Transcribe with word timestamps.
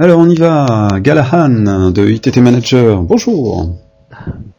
Alors 0.00 0.18
on 0.18 0.28
y 0.28 0.34
va, 0.34 0.88
Galahan 0.98 1.92
de 1.92 2.08
ITT 2.08 2.38
Manager, 2.38 3.00
bonjour 3.02 3.78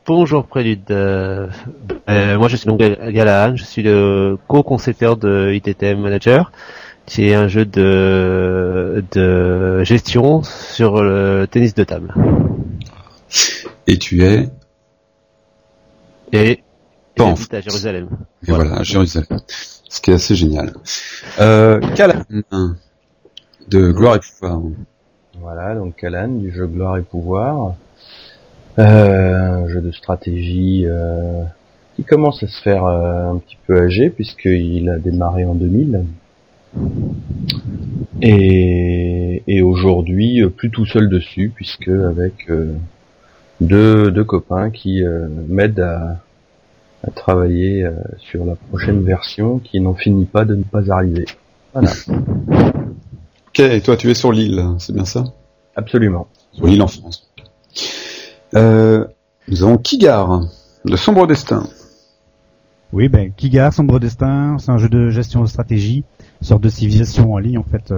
Bonjour 0.05 0.45
Prélude, 0.45 0.89
euh, 0.91 1.49
euh, 2.07 2.37
moi 2.37 2.47
je 2.47 2.55
suis 2.55 2.67
donc 2.67 2.79
Galahan, 2.79 3.57
je 3.57 3.65
suis 3.65 3.83
le 3.83 4.37
co-concepteur 4.47 5.17
de 5.17 5.51
ITT 5.53 5.97
Manager, 5.97 6.53
qui 7.05 7.27
est 7.27 7.33
un 7.33 7.49
jeu 7.49 7.65
de, 7.65 9.03
de 9.11 9.83
gestion 9.83 10.41
sur 10.41 11.03
le 11.03 11.47
tennis 11.51 11.73
de 11.73 11.83
table. 11.83 12.13
Et 13.87 13.97
tu 13.97 14.23
es 14.23 14.49
Et 16.31 16.63
j'habite 17.17 17.53
à 17.53 17.59
Jérusalem. 17.59 18.07
Et 18.47 18.51
voilà, 18.51 18.77
à 18.77 18.83
Jérusalem. 18.83 19.41
Ce 19.89 19.99
qui 19.99 20.11
est 20.11 20.13
assez 20.13 20.35
génial. 20.35 20.71
Euh, 21.41 21.81
Galahan 21.93 22.23
de 23.67 23.91
Gloire 23.91 24.15
et 24.15 24.19
Pouvoir. 24.19 24.61
Voilà, 25.41 25.75
donc 25.75 26.01
Alan 26.03 26.29
du 26.29 26.51
jeu 26.51 26.65
Gloire 26.65 26.97
et 26.97 27.01
Pouvoir. 27.01 27.75
Euh, 28.77 29.63
un 29.63 29.67
jeu 29.67 29.81
de 29.81 29.91
stratégie 29.91 30.85
euh, 30.85 31.43
qui 31.95 32.03
commence 32.03 32.43
à 32.43 32.47
se 32.47 32.61
faire 32.61 32.85
euh, 32.85 33.31
un 33.31 33.37
petit 33.37 33.57
peu 33.67 33.79
âgé 33.79 34.09
puisqu'il 34.09 34.89
a 34.89 34.97
démarré 34.97 35.45
en 35.45 35.55
2000. 35.55 36.05
Et, 38.21 39.61
aujourd'hui 39.61 40.41
plus 40.57 40.69
tout 40.69 40.85
seul 40.85 41.09
dessus 41.09 41.51
puisque 41.53 41.87
avec 41.89 42.49
deux, 43.61 44.11
deux 44.11 44.23
copains 44.23 44.69
qui 44.69 45.01
m'aident 45.47 45.79
à, 45.79 46.17
à 47.03 47.11
travailler 47.11 47.87
sur 48.17 48.45
la 48.45 48.55
prochaine 48.55 49.03
version 49.03 49.59
qui 49.59 49.79
n'en 49.79 49.93
finit 49.93 50.25
pas 50.25 50.45
de 50.45 50.55
ne 50.55 50.63
pas 50.63 50.91
arriver. 50.91 51.25
Voilà, 51.73 51.91
Ok, 53.57 53.61
et 53.61 53.79
toi 53.79 53.95
tu 53.95 54.11
es 54.11 54.13
sur 54.13 54.33
l'île, 54.33 54.61
c'est 54.79 54.91
bien 54.91 55.05
ça? 55.05 55.23
Absolument. 55.77 56.27
Sur 56.51 56.67
l'île 56.67 56.81
en 56.81 56.87
France. 56.87 57.31
Euh, 58.53 59.05
nous 59.47 59.63
avons 59.63 59.77
Kigar, 59.77 60.41
de 60.83 60.97
Sombre 60.97 61.25
Destin. 61.25 61.65
Oui, 62.91 63.07
ben, 63.07 63.31
Kigar, 63.31 63.71
Sombre 63.71 64.01
Destin, 64.01 64.57
c'est 64.59 64.71
un 64.71 64.77
jeu 64.77 64.89
de 64.89 65.09
gestion 65.09 65.41
de 65.41 65.47
stratégie, 65.47 66.03
une 66.41 66.47
sorte 66.47 66.63
de 66.63 66.67
civilisation 66.67 67.31
en 67.31 67.37
ligne 67.37 67.57
en 67.57 67.63
fait. 67.63 67.93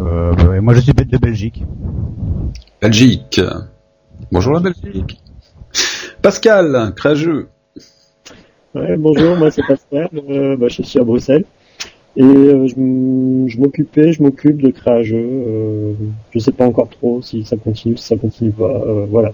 Euh, 0.00 0.54
et 0.54 0.58
moi 0.58 0.74
je 0.74 0.80
suis 0.80 0.92
de 0.92 1.18
Belgique. 1.18 1.62
Belgique. 2.82 3.40
Bonjour 4.32 4.54
la 4.54 4.58
Belgique. 4.60 5.20
Pascal, 6.20 6.94
Crageux. 6.96 7.48
Ouais, 8.74 8.96
bonjour, 8.96 9.36
moi 9.36 9.52
c'est 9.52 9.62
Pascal, 9.62 10.08
euh, 10.14 10.56
bah, 10.56 10.66
je 10.68 10.82
suis 10.82 10.98
à 10.98 11.04
Bruxelles. 11.04 11.44
Et 12.16 12.22
euh, 12.22 12.66
je 12.66 13.58
m'occupais, 13.60 14.12
je 14.12 14.22
m'occupe 14.22 14.60
de 14.62 14.70
créer 14.70 14.94
un 14.94 15.02
jeu. 15.02 15.16
Euh, 15.18 15.92
je 16.32 16.38
sais 16.38 16.52
pas 16.52 16.66
encore 16.66 16.88
trop 16.88 17.22
si 17.22 17.44
ça 17.44 17.56
continue, 17.56 17.96
si 17.96 18.04
ça 18.04 18.16
continue 18.16 18.50
pas. 18.50 18.64
euh, 18.86 19.06
voilà. 19.08 19.32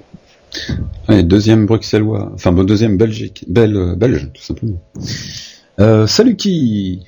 Ouais, 1.08 1.22
deuxième 1.22 1.66
bruxellois, 1.66 2.30
enfin 2.34 2.52
bon, 2.52 2.64
deuxième 2.64 2.96
Belgique, 2.96 3.44
bel, 3.48 3.76
euh, 3.76 3.94
belge, 3.94 4.30
tout 4.32 4.42
simplement. 4.42 4.80
Euh, 5.80 6.06
salut 6.06 6.36
qui? 6.36 7.04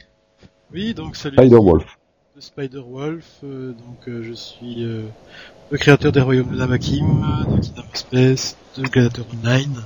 Oui, 0.74 0.92
donc 0.94 1.16
salut. 1.16 1.36
Spider-Wolf. 1.36 1.84
de 2.36 2.40
Spider-Wolf. 2.40 3.24
euh, 3.44 3.68
donc 3.72 4.08
euh, 4.08 4.22
je 4.22 4.32
suis 4.32 4.84
euh, 4.84 5.02
le 5.70 5.78
créateur 5.78 6.12
des 6.12 6.20
Royaumes 6.20 6.50
de 6.50 6.56
Namakim, 6.56 7.24
euh, 7.24 7.56
de 7.56 7.60
Kingdom 7.60 7.82
Space, 7.94 8.56
de 8.76 8.82
Gladiator 8.82 9.26
Online. 9.44 9.76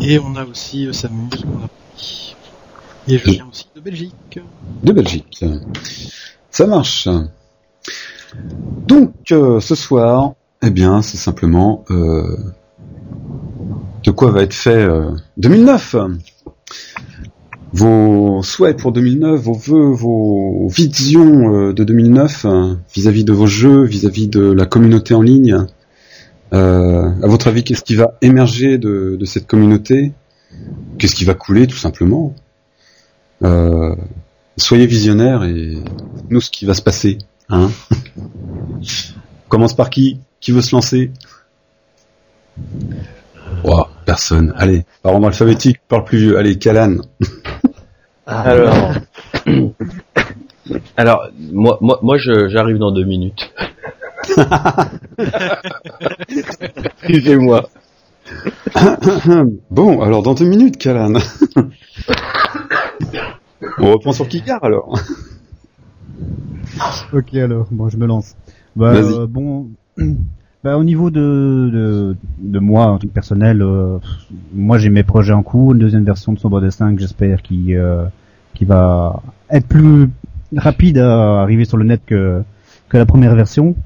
Et 0.00 0.18
on 0.18 0.34
a 0.36 0.44
aussi 0.44 0.86
euh, 0.86 0.92
Samus 0.92 1.28
qu'on 1.42 1.64
a 1.64 1.68
pris. 1.94 2.36
Et 3.08 3.18
je 3.18 3.30
viens 3.30 3.46
aussi 3.50 3.66
de 3.74 3.80
Belgique. 3.80 4.40
de 4.82 4.92
Belgique. 4.92 5.44
Ça 6.50 6.66
marche. 6.66 7.08
Donc, 8.86 9.12
euh, 9.32 9.60
ce 9.60 9.74
soir, 9.74 10.34
eh 10.62 10.70
bien, 10.70 11.02
c'est 11.02 11.16
simplement 11.16 11.84
euh, 11.90 12.36
de 14.04 14.10
quoi 14.10 14.30
va 14.30 14.42
être 14.42 14.54
fait 14.54 14.70
euh, 14.70 15.10
2009. 15.36 15.96
Vos 17.72 18.42
souhaits 18.42 18.78
pour 18.78 18.92
2009, 18.92 19.40
vos 19.40 19.54
vœux, 19.54 19.90
vos 19.90 20.68
visions 20.68 21.52
euh, 21.52 21.72
de 21.72 21.82
2009 21.82 22.44
euh, 22.44 22.74
vis-à-vis 22.94 23.24
de 23.24 23.32
vos 23.32 23.46
jeux, 23.46 23.82
vis-à-vis 23.84 24.28
de 24.28 24.40
la 24.52 24.64
communauté 24.64 25.12
en 25.14 25.22
ligne. 25.22 25.58
Euh, 26.52 27.10
à 27.22 27.26
votre 27.26 27.48
avis, 27.48 27.64
qu'est-ce 27.64 27.82
qui 27.82 27.96
va 27.96 28.16
émerger 28.22 28.78
de, 28.78 29.16
de 29.18 29.24
cette 29.24 29.48
communauté? 29.48 30.12
Qu'est-ce 30.98 31.16
qui 31.16 31.24
va 31.24 31.34
couler, 31.34 31.66
tout 31.66 31.76
simplement? 31.76 32.34
Euh, 33.44 33.94
soyez 34.56 34.86
visionnaires 34.86 35.44
et 35.44 35.78
nous 36.30 36.40
ce 36.40 36.50
qui 36.50 36.66
va 36.66 36.74
se 36.74 36.82
passer. 36.82 37.18
Hein 37.48 37.70
On 38.16 38.80
commence 39.48 39.74
par 39.74 39.90
qui? 39.90 40.20
Qui 40.40 40.52
veut 40.52 40.62
se 40.62 40.74
lancer? 40.74 41.10
Personne. 44.04 44.52
Allez, 44.56 44.84
par 45.02 45.14
ordre 45.14 45.26
alphabétique, 45.28 45.78
par 45.88 46.00
le 46.00 46.04
plus 46.04 46.18
vieux. 46.18 46.38
Allez, 46.38 46.58
Kalan. 46.58 46.98
Ah, 48.26 48.42
Alors, 48.50 48.92
alors 50.96 51.28
moi, 51.52 51.78
moi, 51.80 51.98
moi, 52.02 52.16
j'arrive 52.18 52.78
dans 52.78 52.92
deux 52.92 53.04
minutes. 53.04 53.52
Suivez-moi. 57.04 57.68
bon, 59.70 60.02
alors 60.02 60.22
dans 60.22 60.34
deux 60.34 60.46
minutes, 60.46 60.78
Kalan. 60.78 61.14
On 63.78 63.92
reprend 63.92 64.12
sur 64.12 64.28
Kikar 64.28 64.62
alors. 64.64 64.98
Ok 67.12 67.34
alors, 67.34 67.68
bon 67.70 67.88
je 67.88 67.96
me 67.96 68.06
lance. 68.06 68.34
Bah, 68.74 68.94
euh, 68.94 69.26
bon, 69.28 69.68
bah, 70.64 70.76
au 70.76 70.84
niveau 70.84 71.10
de, 71.10 71.70
de, 71.72 72.16
de 72.40 72.58
moi 72.58 72.86
en 72.86 72.98
tant 72.98 73.06
que 73.06 73.12
personnel, 73.12 73.62
euh, 73.62 73.98
moi 74.52 74.78
j'ai 74.78 74.90
mes 74.90 75.04
projets 75.04 75.32
en 75.32 75.42
cours, 75.42 75.72
une 75.72 75.78
deuxième 75.78 76.04
version 76.04 76.32
de 76.32 76.38
Sombre 76.38 76.60
Destin 76.60 76.94
que 76.94 77.00
j'espère 77.00 77.42
qui 77.42 77.76
euh, 77.76 78.04
qui 78.54 78.64
va 78.64 79.22
être 79.50 79.66
plus 79.66 80.10
rapide 80.56 80.98
à 80.98 81.42
arriver 81.42 81.64
sur 81.64 81.76
le 81.76 81.84
net 81.84 82.00
que 82.06 82.42
que 82.88 82.96
la 82.96 83.06
première 83.06 83.34
version. 83.34 83.76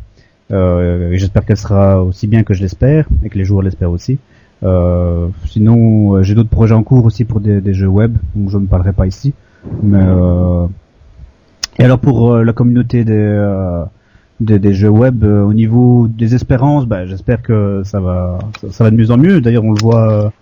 Et 0.50 1.18
j'espère 1.18 1.44
qu'elle 1.44 1.58
sera 1.58 2.02
aussi 2.02 2.26
bien 2.26 2.42
que 2.42 2.54
je 2.54 2.62
l'espère 2.62 3.06
et 3.22 3.28
que 3.28 3.36
les 3.36 3.44
joueurs 3.44 3.62
l'espèrent 3.62 3.90
aussi. 3.90 4.18
Sinon, 5.44 6.22
j'ai 6.22 6.34
d'autres 6.34 6.48
projets 6.48 6.74
en 6.74 6.82
cours 6.82 7.04
aussi 7.04 7.26
pour 7.26 7.40
des, 7.40 7.60
des 7.60 7.74
jeux 7.74 7.86
web, 7.86 8.16
donc 8.34 8.48
je 8.48 8.56
ne 8.56 8.66
parlerai 8.66 8.94
pas 8.94 9.06
ici. 9.06 9.34
Mais 9.82 10.00
euh, 10.00 10.66
et 11.78 11.84
alors 11.84 11.98
pour 11.98 12.32
euh, 12.32 12.44
la 12.44 12.52
communauté 12.52 13.04
des, 13.04 13.12
euh, 13.14 13.84
des 14.40 14.58
des 14.58 14.74
jeux 14.74 14.88
web 14.88 15.24
au 15.24 15.54
niveau 15.54 16.08
des 16.08 16.34
espérances, 16.34 16.86
bah, 16.86 17.06
j'espère 17.06 17.42
que 17.42 17.82
ça 17.84 18.00
va 18.00 18.38
ça, 18.70 18.84
va 18.84 18.90
de 18.90 18.96
mieux 18.96 19.10
en 19.10 19.18
mieux. 19.18 19.40
D'ailleurs, 19.40 19.64
on 19.64 19.72
le 19.72 19.80
voit 19.80 20.32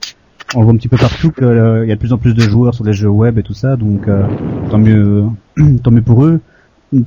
on 0.54 0.60
le 0.60 0.64
voit 0.64 0.75
un 0.75 0.76
petit 0.76 0.88
peu 0.88 0.97
partout 0.97 1.31
qu'il 1.32 1.47
y 1.47 1.92
a 1.92 1.94
de 1.94 2.00
plus 2.00 2.12
en 2.12 2.19
plus 2.19 2.34
de 2.34 2.41
joueurs 2.41 2.75
sur 2.75 2.84
les 2.84 2.92
jeux 2.92 3.09
web 3.09 3.38
et 3.38 3.42
tout 3.42 3.54
ça, 3.54 3.76
donc 3.76 4.09
tant 4.70 4.78
mieux 4.78 5.25
tant 5.82 5.91
mieux 5.91 6.03
pour 6.03 6.25
eux. 6.25 6.41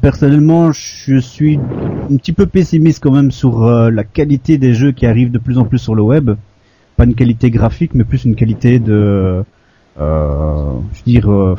Personnellement, 0.01 0.73
je 0.73 1.17
suis 1.19 1.57
un 1.57 2.17
petit 2.17 2.33
peu 2.33 2.45
pessimiste 2.45 3.01
quand 3.01 3.11
même 3.11 3.31
sur 3.31 3.65
la 3.65 4.03
qualité 4.03 4.57
des 4.57 4.73
jeux 4.73 4.91
qui 4.91 5.05
arrivent 5.05 5.31
de 5.31 5.39
plus 5.39 5.57
en 5.57 5.63
plus 5.63 5.79
sur 5.79 5.95
le 5.95 6.01
web. 6.01 6.31
Pas 6.97 7.05
une 7.05 7.15
qualité 7.15 7.49
graphique, 7.49 7.91
mais 7.93 8.03
plus 8.03 8.25
une 8.25 8.35
qualité 8.35 8.79
de 8.79 9.45
je 9.99 10.99
veux 10.99 11.03
dire, 11.05 11.31
euh, 11.31 11.55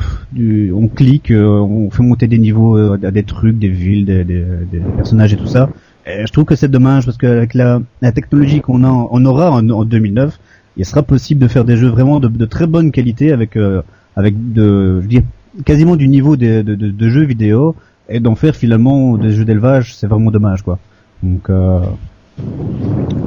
on 0.73 0.87
clique, 0.87 1.31
euh, 1.31 1.59
on 1.59 1.89
fait 1.91 2.03
monter 2.03 2.27
des 2.27 2.39
niveaux 2.39 2.77
euh, 2.77 2.99
à 3.03 3.11
des 3.11 3.23
trucs, 3.23 3.59
des 3.59 3.69
villes, 3.69 4.05
des, 4.05 4.79
personnages 4.95 5.33
et 5.33 5.37
tout 5.37 5.47
ça. 5.47 5.69
Je 6.05 6.31
trouve 6.31 6.45
que 6.45 6.55
c'est 6.55 6.67
dommage 6.67 7.05
parce 7.05 7.17
qu'avec 7.17 7.53
la, 7.53 7.81
la 8.01 8.11
technologie 8.11 8.61
qu'on 8.61 8.83
aura 8.83 9.51
en, 9.51 9.69
en 9.69 9.85
2009, 9.85 10.39
il 10.77 10.85
sera 10.85 11.03
possible 11.03 11.41
de 11.41 11.47
faire 11.47 11.65
des 11.65 11.77
jeux 11.77 11.89
vraiment 11.89 12.19
de, 12.19 12.45
très 12.45 12.67
bonne 12.67 12.91
qualité 12.91 13.31
avec 13.31 13.55
euh, 13.57 13.81
avec 14.15 14.53
de, 14.53 14.97
je 14.97 15.01
veux 15.01 15.07
dire, 15.07 15.23
quasiment 15.65 15.95
du 15.95 16.07
niveau 16.07 16.35
de, 16.37 16.61
de 16.61 17.09
jeux 17.09 17.23
vidéo 17.23 17.75
et 18.09 18.19
d'en 18.19 18.35
faire 18.35 18.55
finalement 18.55 19.17
des 19.17 19.31
jeux 19.31 19.45
d'élevage, 19.45 19.95
c'est 19.95 20.07
vraiment 20.07 20.31
dommage 20.31 20.63
quoi. 20.63 20.79
Donc 21.23 21.49
euh, 21.49 21.79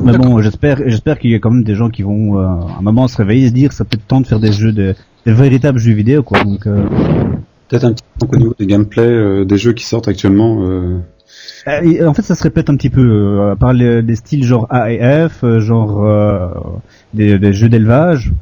mais 0.04 0.16
bon, 0.18 0.40
j'espère, 0.42 0.78
j'espère 0.86 1.18
qu'il 1.18 1.30
y 1.30 1.34
a 1.34 1.38
quand 1.38 1.50
même 1.50 1.64
des 1.64 1.74
gens 1.74 1.88
qui 1.88 2.02
vont, 2.02 2.38
euh, 2.38 2.44
à 2.44 2.78
un 2.78 2.82
moment, 2.82 3.08
se 3.08 3.16
réveiller 3.16 3.46
et 3.46 3.48
se 3.48 3.54
dire, 3.54 3.68
que 3.70 3.74
ça 3.74 3.84
peut 3.84 3.96
être 3.96 4.06
temps 4.06 4.20
de 4.20 4.26
faire 4.26 4.40
des 4.40 4.52
jeux, 4.52 4.72
de, 4.72 4.94
des 5.24 5.32
véritables 5.32 5.78
jeux 5.78 5.92
vidéo, 5.94 6.22
quoi. 6.22 6.42
Donc, 6.44 6.66
euh, 6.66 6.84
Peut-être 7.68 7.84
un 7.84 7.92
petit 7.92 8.04
peu 8.20 8.26
au 8.36 8.38
niveau 8.38 8.54
des 8.58 8.66
gameplays 8.66 9.02
euh, 9.02 9.44
des 9.44 9.56
jeux 9.56 9.72
qui 9.72 9.84
sortent 9.86 10.08
actuellement. 10.08 10.58
euh, 10.62 10.98
et, 11.82 12.04
en 12.04 12.12
fait, 12.12 12.22
ça 12.22 12.34
se 12.34 12.42
répète 12.42 12.68
un 12.68 12.76
petit 12.76 12.90
peu, 12.90 13.48
à 13.50 13.56
part 13.56 13.72
les- 13.72 14.02
des 14.02 14.16
styles 14.16 14.44
genre 14.44 14.66
A 14.70 14.92
et 14.92 15.28
F, 15.28 15.44
genre 15.58 16.82
des, 17.14 17.38
des 17.38 17.52
jeux 17.54 17.68
d'élevage. 17.70 18.32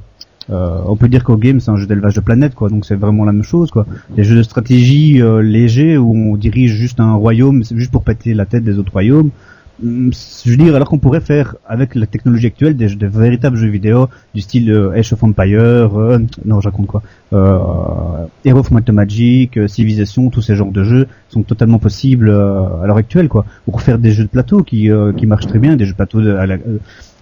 On 0.51 0.97
peut 0.97 1.09
dire 1.09 1.23
qu'au 1.25 1.37
game 1.37 1.61
c'est 1.61 1.71
un 1.71 1.77
jeu 1.77 1.87
d'élevage 1.87 2.17
de 2.17 2.21
planète 2.21 2.55
quoi 2.55 2.69
donc 2.69 2.85
c'est 2.85 2.97
vraiment 2.97 3.25
la 3.25 3.33
même 3.33 3.45
chose 3.45 3.71
quoi 3.71 3.87
des 4.15 4.25
jeux 4.25 4.37
de 4.37 4.43
stratégie 4.43 5.23
légers 5.41 5.97
où 5.97 6.13
on 6.15 6.37
dirige 6.37 6.73
juste 6.75 7.01
un 7.01 7.15
royaume 7.15 7.63
c'est 7.65 7.77
juste 7.79 7.91
pour 7.93 8.03
péter 8.03 8.35
la 8.35 8.45
tête 8.45 8.63
des 8.65 8.77
autres 8.79 8.93
royaumes 8.93 9.31
je 9.81 10.51
veux 10.51 10.57
dire, 10.57 10.75
alors 10.75 10.89
qu'on 10.89 10.99
pourrait 10.99 11.21
faire 11.21 11.57
avec 11.67 11.95
la 11.95 12.07
technologie 12.07 12.47
actuelle 12.47 12.77
des, 12.77 12.87
véritables 13.07 13.57
jeux 13.57 13.69
vidéo 13.69 14.09
du 14.35 14.41
style 14.41 14.71
euh, 14.71 14.93
Age 14.97 15.13
of 15.13 15.23
Empire, 15.23 15.99
euh, 15.99 16.19
non, 16.45 16.61
je 16.61 16.69
raconte 16.69 16.87
quoi, 16.87 17.03
euh, 17.33 18.27
Hero 18.45 18.59
of 18.59 18.71
Magic, 18.71 19.57
euh, 19.57 19.67
Civilization, 19.67 20.29
tous 20.29 20.43
ces 20.43 20.55
genres 20.55 20.71
de 20.71 20.85
jeux 20.85 21.09
sont 21.31 21.43
totalement 21.43 21.79
possibles 21.79 22.29
euh, 22.29 22.83
à 22.83 22.87
l'heure 22.87 22.99
actuelle, 22.99 23.29
quoi. 23.29 23.47
Ou 23.67 23.71
pour 23.71 23.81
faire 23.81 23.99
des 23.99 24.13
jeux 24.13 24.25
de 24.25 24.29
plateau 24.29 24.63
qui 24.63 24.91
qui 25.17 25.27
marchent 25.27 25.47
très 25.47 25.59
bien, 25.59 25.77
des 25.77 25.87
jeux 25.87 25.93
de 25.93 25.97
plateau 25.97 26.21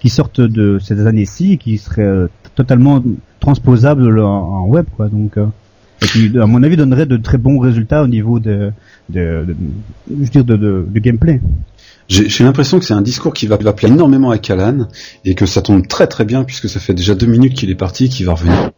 qui 0.00 0.08
sortent 0.08 0.40
de 0.40 0.78
ces 0.78 1.06
années-ci, 1.06 1.58
qui 1.58 1.78
seraient 1.78 2.26
totalement 2.54 3.02
transposables 3.38 4.18
en, 4.18 4.66
web, 4.66 4.86
quoi. 4.96 5.08
Donc 5.08 5.38
et 6.02 6.06
qui, 6.06 6.38
à 6.38 6.46
mon 6.46 6.62
avis, 6.62 6.76
donnerait 6.76 7.06
de 7.06 7.16
très 7.16 7.38
bons 7.38 7.58
résultats 7.58 8.02
au 8.02 8.06
niveau 8.06 8.40
de, 8.40 8.72
je 9.12 9.44
veux 10.08 10.24
dire, 10.24 10.44
de, 10.44 10.56
de 10.56 10.98
gameplay. 10.98 11.40
J'ai 12.10 12.42
l'impression 12.42 12.80
que 12.80 12.84
c'est 12.84 12.92
un 12.94 13.02
discours 13.02 13.32
qui 13.32 13.46
va, 13.46 13.56
va 13.56 13.72
plaire 13.72 13.92
énormément 13.92 14.32
à 14.32 14.38
Kalan 14.38 14.88
et 15.24 15.36
que 15.36 15.46
ça 15.46 15.62
tombe 15.62 15.86
très 15.86 16.08
très 16.08 16.24
bien 16.24 16.42
puisque 16.42 16.68
ça 16.68 16.80
fait 16.80 16.92
déjà 16.92 17.14
deux 17.14 17.26
minutes 17.26 17.54
qu'il 17.54 17.70
est 17.70 17.76
parti, 17.76 18.08
qu'il 18.08 18.26
va 18.26 18.32
revenir 18.32 18.70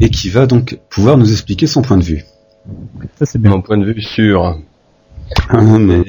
et 0.00 0.08
qui 0.08 0.30
va 0.30 0.46
donc 0.46 0.78
pouvoir 0.88 1.18
nous 1.18 1.30
expliquer 1.30 1.66
son 1.66 1.82
point 1.82 1.98
de 1.98 2.02
vue. 2.02 2.24
Ça, 3.18 3.26
c'est 3.26 3.38
bien. 3.38 3.50
Mon 3.50 3.60
point 3.60 3.76
de 3.76 3.84
vue 3.84 4.00
sur 4.00 4.58
Ah, 5.50 5.60
mais- 5.78 6.02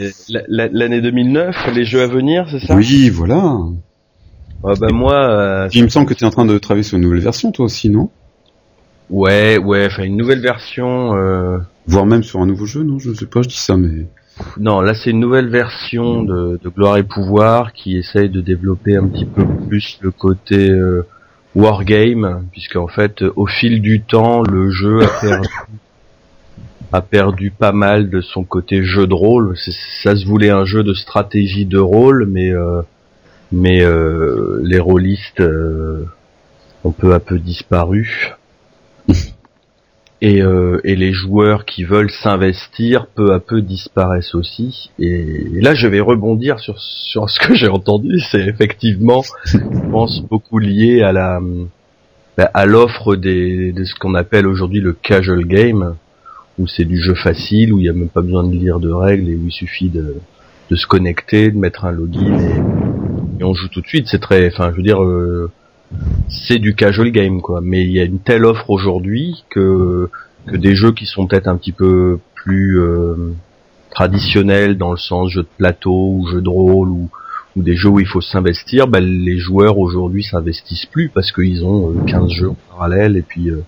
l'année 0.47 1.01
2009, 1.01 1.55
les 1.75 1.83
jeux 1.83 2.01
à 2.01 2.07
venir, 2.07 2.47
c'est 2.49 2.65
ça? 2.65 2.75
Oui, 2.75 3.09
voilà. 3.09 3.57
Ah 4.63 4.73
bah 4.79 4.87
moi, 4.91 5.15
euh, 5.15 5.69
Il 5.73 5.83
me 5.83 5.89
semble 5.89 6.07
que 6.07 6.13
tu 6.13 6.23
es 6.23 6.27
en 6.27 6.31
train 6.31 6.45
de 6.45 6.57
travailler 6.57 6.83
sur 6.83 6.95
une 6.97 7.03
nouvelle 7.03 7.19
version, 7.19 7.51
toi 7.51 7.65
aussi, 7.65 7.89
non? 7.89 8.09
Ouais, 9.09 9.57
ouais, 9.57 9.85
enfin 9.87 10.03
une 10.03 10.17
nouvelle 10.17 10.41
version. 10.41 11.13
Euh... 11.15 11.57
Voire 11.87 12.05
même 12.05 12.23
sur 12.23 12.39
un 12.39 12.45
nouveau 12.45 12.65
jeu, 12.65 12.83
non? 12.83 12.99
Je 12.99 13.13
sais 13.13 13.25
pas, 13.25 13.41
je 13.41 13.49
dis 13.49 13.57
ça, 13.57 13.75
mais... 13.77 14.07
Non, 14.57 14.81
là 14.81 14.93
c'est 14.93 15.11
une 15.11 15.19
nouvelle 15.19 15.49
version 15.49 16.23
de, 16.23 16.59
de 16.61 16.69
Gloire 16.69 16.97
et 16.97 17.03
Pouvoir 17.03 17.73
qui 17.73 17.97
essaye 17.97 18.29
de 18.29 18.41
développer 18.41 18.95
un 18.95 19.07
petit 19.07 19.25
peu 19.25 19.43
plus 19.67 19.97
le 20.01 20.11
côté 20.11 20.69
euh, 20.69 21.05
wargame, 21.55 22.45
puisque 22.51 22.75
en 22.75 22.87
fait, 22.87 23.23
euh, 23.23 23.33
au 23.35 23.47
fil 23.47 23.81
du 23.81 24.01
temps, 24.01 24.43
le 24.43 24.69
jeu 24.69 25.01
a 25.03 25.07
perdu, 25.07 25.49
a 26.93 27.01
perdu 27.01 27.51
pas 27.51 27.71
mal 27.71 28.09
de 28.09 28.21
son 28.21 28.43
côté 28.43 28.83
jeu 28.83 29.07
de 29.07 29.13
rôle. 29.13 29.55
Ça 30.03 30.15
se 30.15 30.25
voulait 30.25 30.51
un 30.51 30.65
jeu 30.65 30.83
de 30.83 30.93
stratégie 30.93 31.65
de 31.65 31.79
rôle, 31.79 32.27
mais 32.29 32.51
euh, 32.51 32.81
mais 33.51 33.81
euh, 33.81 34.59
les 34.63 34.79
rôlistes 34.79 35.39
euh, 35.39 36.05
ont 36.83 36.91
peu 36.91 37.13
à 37.13 37.19
peu 37.19 37.39
disparu. 37.39 38.33
Et, 40.19 40.41
euh, 40.41 40.81
et 40.83 40.95
les 40.95 41.13
joueurs 41.13 41.63
qui 41.63 41.83
veulent 41.83 42.09
s'investir 42.09 43.05
peu 43.05 43.33
à 43.33 43.39
peu 43.39 43.61
disparaissent 43.61 44.33
aussi. 44.33 44.89
Et, 44.97 45.43
là, 45.61 45.75
je 45.75 45.87
vais 45.87 45.99
rebondir 45.99 46.59
sur, 46.59 46.79
sur 46.79 47.29
ce 47.29 47.39
que 47.39 47.53
j'ai 47.53 47.67
entendu. 47.67 48.19
C'est 48.31 48.41
effectivement, 48.47 49.21
je 49.45 49.59
pense, 49.91 50.21
beaucoup 50.27 50.57
lié 50.57 51.03
à 51.03 51.11
la 51.11 51.39
bah, 52.35 52.49
à 52.53 52.65
l'offre 52.65 53.15
des 53.15 53.71
de 53.71 53.83
ce 53.83 53.93
qu'on 53.93 54.15
appelle 54.15 54.47
aujourd'hui 54.47 54.79
le 54.79 54.93
casual 54.93 55.45
game, 55.45 55.95
où 56.57 56.65
c'est 56.67 56.85
du 56.85 56.97
jeu 56.99 57.13
facile, 57.13 57.71
où 57.73 57.79
il 57.79 57.83
n'y 57.83 57.89
a 57.89 57.93
même 57.93 58.09
pas 58.09 58.21
besoin 58.23 58.43
de 58.43 58.55
lire 58.55 58.79
de 58.79 58.91
règles 58.91 59.29
et 59.29 59.35
où 59.35 59.45
il 59.45 59.51
suffit 59.51 59.89
de, 59.89 60.15
de 60.71 60.75
se 60.75 60.87
connecter, 60.87 61.51
de 61.51 61.57
mettre 61.57 61.85
un 61.85 61.91
login 61.91 62.39
et, 62.39 63.39
et 63.39 63.43
on 63.43 63.53
joue 63.53 63.67
tout 63.67 63.81
de 63.81 63.87
suite. 63.87 64.07
C'est 64.07 64.19
très, 64.21 64.47
enfin, 64.47 64.71
je 64.71 64.77
veux 64.77 64.83
dire. 64.83 65.03
euh, 65.03 65.51
c'est 66.47 66.59
du 66.59 66.75
casual 66.75 67.11
game 67.11 67.41
quoi 67.41 67.59
mais 67.61 67.83
il 67.83 67.91
y 67.91 67.99
a 67.99 68.03
une 68.03 68.19
telle 68.19 68.45
offre 68.45 68.69
aujourd'hui 68.69 69.43
que 69.49 70.09
que 70.47 70.55
des 70.55 70.75
jeux 70.75 70.91
qui 70.93 71.05
sont 71.05 71.27
peut-être 71.27 71.47
un 71.47 71.57
petit 71.57 71.73
peu 71.73 72.19
plus 72.35 72.79
euh, 72.79 73.33
traditionnels 73.91 74.77
dans 74.77 74.91
le 74.91 74.97
sens 74.97 75.31
jeu 75.31 75.41
de 75.43 75.47
plateau 75.57 76.13
ou 76.15 76.27
jeu 76.27 76.41
de 76.41 76.49
rôle 76.49 76.89
ou 76.89 77.09
ou 77.55 77.63
des 77.63 77.75
jeux 77.75 77.89
où 77.89 77.99
il 77.99 78.05
faut 78.07 78.21
s'investir 78.21 78.87
bah, 78.87 78.99
les 78.99 79.37
joueurs 79.37 79.79
aujourd'hui 79.79 80.23
s'investissent 80.23 80.85
plus 80.85 81.09
parce 81.09 81.31
qu'ils 81.31 81.65
ont 81.65 81.89
euh, 81.89 82.03
15 82.05 82.29
jeux 82.31 82.49
en 82.49 82.57
parallèle 82.71 83.17
et 83.17 83.23
puis 83.23 83.49
euh, 83.49 83.63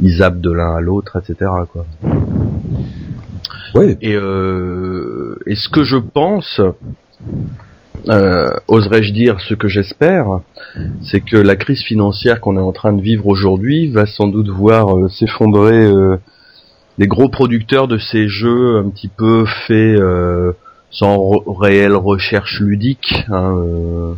ils 0.00 0.18
zappent 0.18 0.40
de 0.40 0.52
l'un 0.52 0.74
à 0.76 0.80
l'autre 0.80 1.18
etc 1.18 1.50
quoi 1.72 1.84
Ouais. 3.74 3.96
et 4.02 4.14
euh, 4.14 5.36
et 5.46 5.54
ce 5.54 5.68
que 5.70 5.82
je 5.82 5.96
pense 5.96 6.60
euh, 8.08 8.50
oserais-je 8.68 9.12
dire 9.12 9.40
ce 9.40 9.54
que 9.54 9.68
j'espère, 9.68 10.26
c'est 11.02 11.20
que 11.20 11.36
la 11.36 11.56
crise 11.56 11.82
financière 11.82 12.40
qu'on 12.40 12.56
est 12.56 12.60
en 12.60 12.72
train 12.72 12.92
de 12.92 13.02
vivre 13.02 13.26
aujourd'hui 13.26 13.90
va 13.90 14.06
sans 14.06 14.28
doute 14.28 14.48
voir 14.48 14.96
euh, 14.96 15.08
s'effondrer 15.08 15.84
euh, 15.84 16.16
les 16.98 17.06
gros 17.06 17.28
producteurs 17.28 17.88
de 17.88 17.98
ces 17.98 18.28
jeux 18.28 18.78
un 18.78 18.88
petit 18.90 19.08
peu 19.08 19.44
faits 19.66 20.00
euh, 20.00 20.52
sans 20.90 21.30
réelle 21.46 21.94
recherche 21.94 22.60
ludique, 22.60 23.24
hein, 23.30 24.16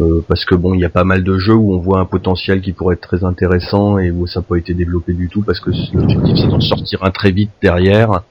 euh, 0.00 0.20
parce 0.28 0.44
que 0.44 0.54
bon, 0.54 0.74
il 0.74 0.80
y 0.80 0.84
a 0.84 0.90
pas 0.90 1.04
mal 1.04 1.22
de 1.22 1.38
jeux 1.38 1.54
où 1.54 1.74
on 1.74 1.78
voit 1.78 2.00
un 2.00 2.04
potentiel 2.04 2.60
qui 2.60 2.72
pourrait 2.72 2.94
être 2.94 3.08
très 3.08 3.24
intéressant 3.24 3.98
et 3.98 4.10
où 4.10 4.26
ça 4.26 4.40
n'a 4.40 4.46
pas 4.46 4.56
été 4.56 4.74
développé 4.74 5.12
du 5.12 5.28
tout 5.28 5.42
parce 5.42 5.60
que 5.60 5.70
l'objectif 5.94 6.36
c'est 6.36 6.48
d'en 6.48 6.60
sortir 6.60 7.04
un 7.04 7.10
très 7.10 7.30
vite 7.30 7.50
derrière 7.62 8.22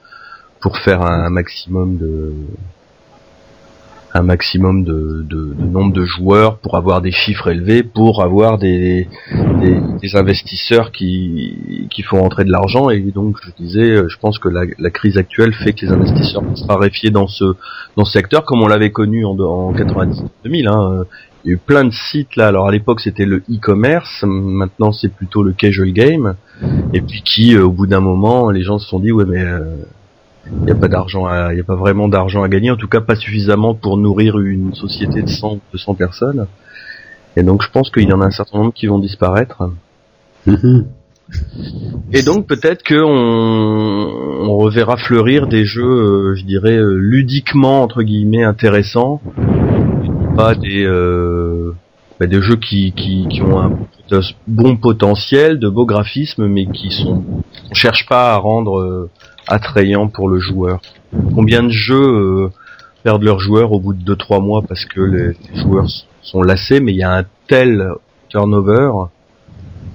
pour 0.60 0.78
faire 0.78 1.02
un 1.02 1.30
maximum 1.30 1.96
de 1.96 2.32
un 4.14 4.22
maximum 4.22 4.84
de, 4.84 5.24
de, 5.28 5.54
de 5.54 5.64
nombre 5.64 5.92
de 5.92 6.04
joueurs 6.04 6.58
pour 6.58 6.76
avoir 6.76 7.00
des 7.00 7.12
chiffres 7.12 7.48
élevés, 7.48 7.82
pour 7.82 8.22
avoir 8.22 8.58
des, 8.58 9.08
des, 9.60 9.80
des 10.00 10.16
investisseurs 10.16 10.92
qui, 10.92 11.88
qui 11.90 12.02
font 12.02 12.20
rentrer 12.20 12.44
de 12.44 12.50
l'argent. 12.50 12.90
Et 12.90 13.00
donc, 13.00 13.36
je 13.42 13.50
disais, 13.62 13.90
euh, 13.90 14.08
je 14.08 14.18
pense 14.18 14.38
que 14.38 14.48
la, 14.48 14.64
la 14.78 14.90
crise 14.90 15.16
actuelle 15.16 15.54
fait 15.54 15.72
que 15.72 15.86
les 15.86 15.92
investisseurs 15.92 16.42
vont 16.42 16.56
se 16.56 16.66
raréfier 16.66 17.10
dans 17.10 17.26
ce, 17.26 17.44
dans 17.96 18.04
ce 18.04 18.12
secteur, 18.12 18.44
comme 18.44 18.62
on 18.62 18.68
l'avait 18.68 18.90
connu 18.90 19.24
en, 19.24 19.38
en 19.38 19.72
90-2000. 19.72 20.68
Hein. 20.68 21.04
Il 21.44 21.48
y 21.48 21.50
a 21.50 21.54
eu 21.54 21.58
plein 21.58 21.84
de 21.84 21.92
sites 21.92 22.36
là. 22.36 22.48
Alors 22.48 22.68
à 22.68 22.70
l'époque, 22.70 23.00
c'était 23.00 23.24
le 23.24 23.38
e-commerce. 23.50 24.24
Maintenant, 24.24 24.92
c'est 24.92 25.12
plutôt 25.12 25.42
le 25.42 25.52
casual 25.52 25.92
game. 25.92 26.36
Et 26.92 27.00
puis 27.00 27.22
qui, 27.22 27.56
euh, 27.56 27.64
au 27.64 27.70
bout 27.70 27.86
d'un 27.86 28.00
moment, 28.00 28.50
les 28.50 28.62
gens 28.62 28.78
se 28.78 28.88
sont 28.88 29.00
dit, 29.00 29.10
ouais, 29.10 29.24
mais 29.26 29.42
euh, 29.42 29.74
il 30.50 30.64
n'y 30.64 30.72
a 30.72 30.74
pas 30.74 30.88
d'argent, 30.88 31.26
il 31.50 31.54
n'y 31.54 31.60
a 31.60 31.64
pas 31.64 31.76
vraiment 31.76 32.08
d'argent 32.08 32.42
à 32.42 32.48
gagner, 32.48 32.70
en 32.70 32.76
tout 32.76 32.88
cas 32.88 33.00
pas 33.00 33.14
suffisamment 33.14 33.74
pour 33.74 33.96
nourrir 33.96 34.38
une 34.38 34.74
société 34.74 35.22
de 35.22 35.28
100, 35.28 35.60
200 35.72 35.94
personnes. 35.94 36.46
Et 37.36 37.42
donc 37.42 37.62
je 37.62 37.70
pense 37.70 37.90
qu'il 37.90 38.08
y 38.08 38.12
en 38.12 38.20
a 38.20 38.26
un 38.26 38.30
certain 38.30 38.58
nombre 38.58 38.72
qui 38.72 38.86
vont 38.86 38.98
disparaître. 38.98 39.70
Mhm. 40.46 40.86
Et 42.12 42.22
donc 42.22 42.46
peut-être 42.46 42.82
que 42.82 43.02
on, 43.02 44.50
on 44.50 44.56
reverra 44.56 44.96
fleurir 44.96 45.46
des 45.46 45.64
jeux, 45.64 45.82
euh, 45.82 46.34
je 46.34 46.44
dirais, 46.44 46.76
euh, 46.76 46.94
ludiquement 46.94 47.82
entre 47.82 48.02
guillemets 48.02 48.44
intéressants, 48.44 49.20
pas 50.36 50.54
des 50.54 50.84
euh, 50.84 51.72
bah, 52.20 52.26
des 52.26 52.42
jeux 52.42 52.56
qui, 52.56 52.92
qui, 52.92 53.26
qui 53.28 53.42
ont 53.42 53.60
un 53.60 53.72
bon 54.46 54.76
potentiel, 54.76 55.58
de 55.58 55.68
beaux 55.68 55.86
graphismes, 55.86 56.46
mais 56.46 56.66
qui 56.66 56.90
sont 56.90 57.24
on 57.70 57.74
cherche 57.74 58.06
pas 58.06 58.34
à 58.34 58.36
rendre 58.36 58.78
euh, 58.78 59.10
attrayant 59.46 60.08
pour 60.08 60.28
le 60.28 60.38
joueur. 60.38 60.80
Combien 61.34 61.62
de 61.62 61.70
jeux 61.70 61.94
euh, 61.96 62.52
perdent 63.02 63.22
leurs 63.22 63.40
joueurs 63.40 63.72
au 63.72 63.80
bout 63.80 63.94
de 63.94 64.14
2-3 64.14 64.42
mois 64.42 64.62
parce 64.66 64.84
que 64.84 65.00
les, 65.00 65.28
les 65.28 65.60
joueurs 65.60 65.88
sont 66.22 66.42
lassés, 66.42 66.80
mais 66.80 66.92
il 66.92 66.98
y 66.98 67.02
a 67.02 67.16
un 67.18 67.24
tel 67.48 67.92
turnover 68.28 68.90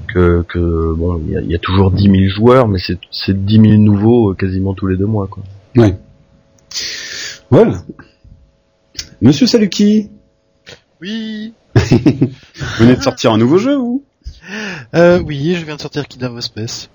que, 0.08 0.44
que 0.48 0.94
bon, 0.96 1.22
il 1.26 1.32
y 1.32 1.38
a, 1.38 1.42
il 1.42 1.52
y 1.52 1.56
a 1.56 1.60
toujours 1.60 1.92
10 1.92 2.04
000 2.04 2.16
joueurs, 2.30 2.68
mais 2.68 2.80
c'est 2.80 2.98
c'est 3.12 3.46
10 3.46 3.56
000 3.56 3.66
nouveaux 3.76 4.32
euh, 4.32 4.36
quasiment 4.36 4.74
tous 4.74 4.88
les 4.88 4.98
deux 4.98 5.06
mois. 5.06 5.28
Quoi. 5.28 5.44
Ouais. 5.76 5.98
Voilà. 7.50 7.78
Monsieur 9.22 9.48
Saluki, 9.48 10.10
Oui, 11.02 11.54
vous 11.76 12.30
venez 12.80 12.96
de 12.96 13.02
sortir 13.02 13.32
un 13.32 13.38
nouveau 13.38 13.58
jeu, 13.58 13.76
vous? 13.76 14.04
Euh, 14.94 15.20
oui, 15.26 15.56
je 15.56 15.66
viens 15.66 15.76
de 15.76 15.82
sortir 15.82 16.08
Kingdom 16.08 16.38
of 16.38 16.44
Space. 16.44 16.90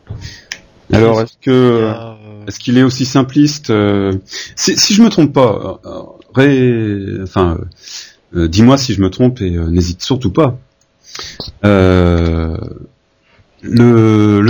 Alors, 0.93 1.21
est-ce 1.21 1.37
que 1.41 1.87
a, 1.87 2.19
est-ce 2.47 2.59
qu'il 2.59 2.79
est 2.79 2.83
aussi 2.83 3.05
simpliste 3.05 3.71
euh, 3.71 4.13
si, 4.57 4.77
si 4.77 4.95
je 4.95 5.03
me 5.03 5.09
trompe 5.09 5.33
pas, 5.33 5.81
euh, 6.39 7.27
euh, 8.35 8.49
dis-moi 8.49 8.77
si 8.79 8.95
je 8.95 9.01
me 9.01 9.11
trompe 9.11 9.41
et 9.41 9.51
n'hésite 9.51 10.03
surtout 10.03 10.33
pas. 10.33 10.59
Le, 11.63 12.59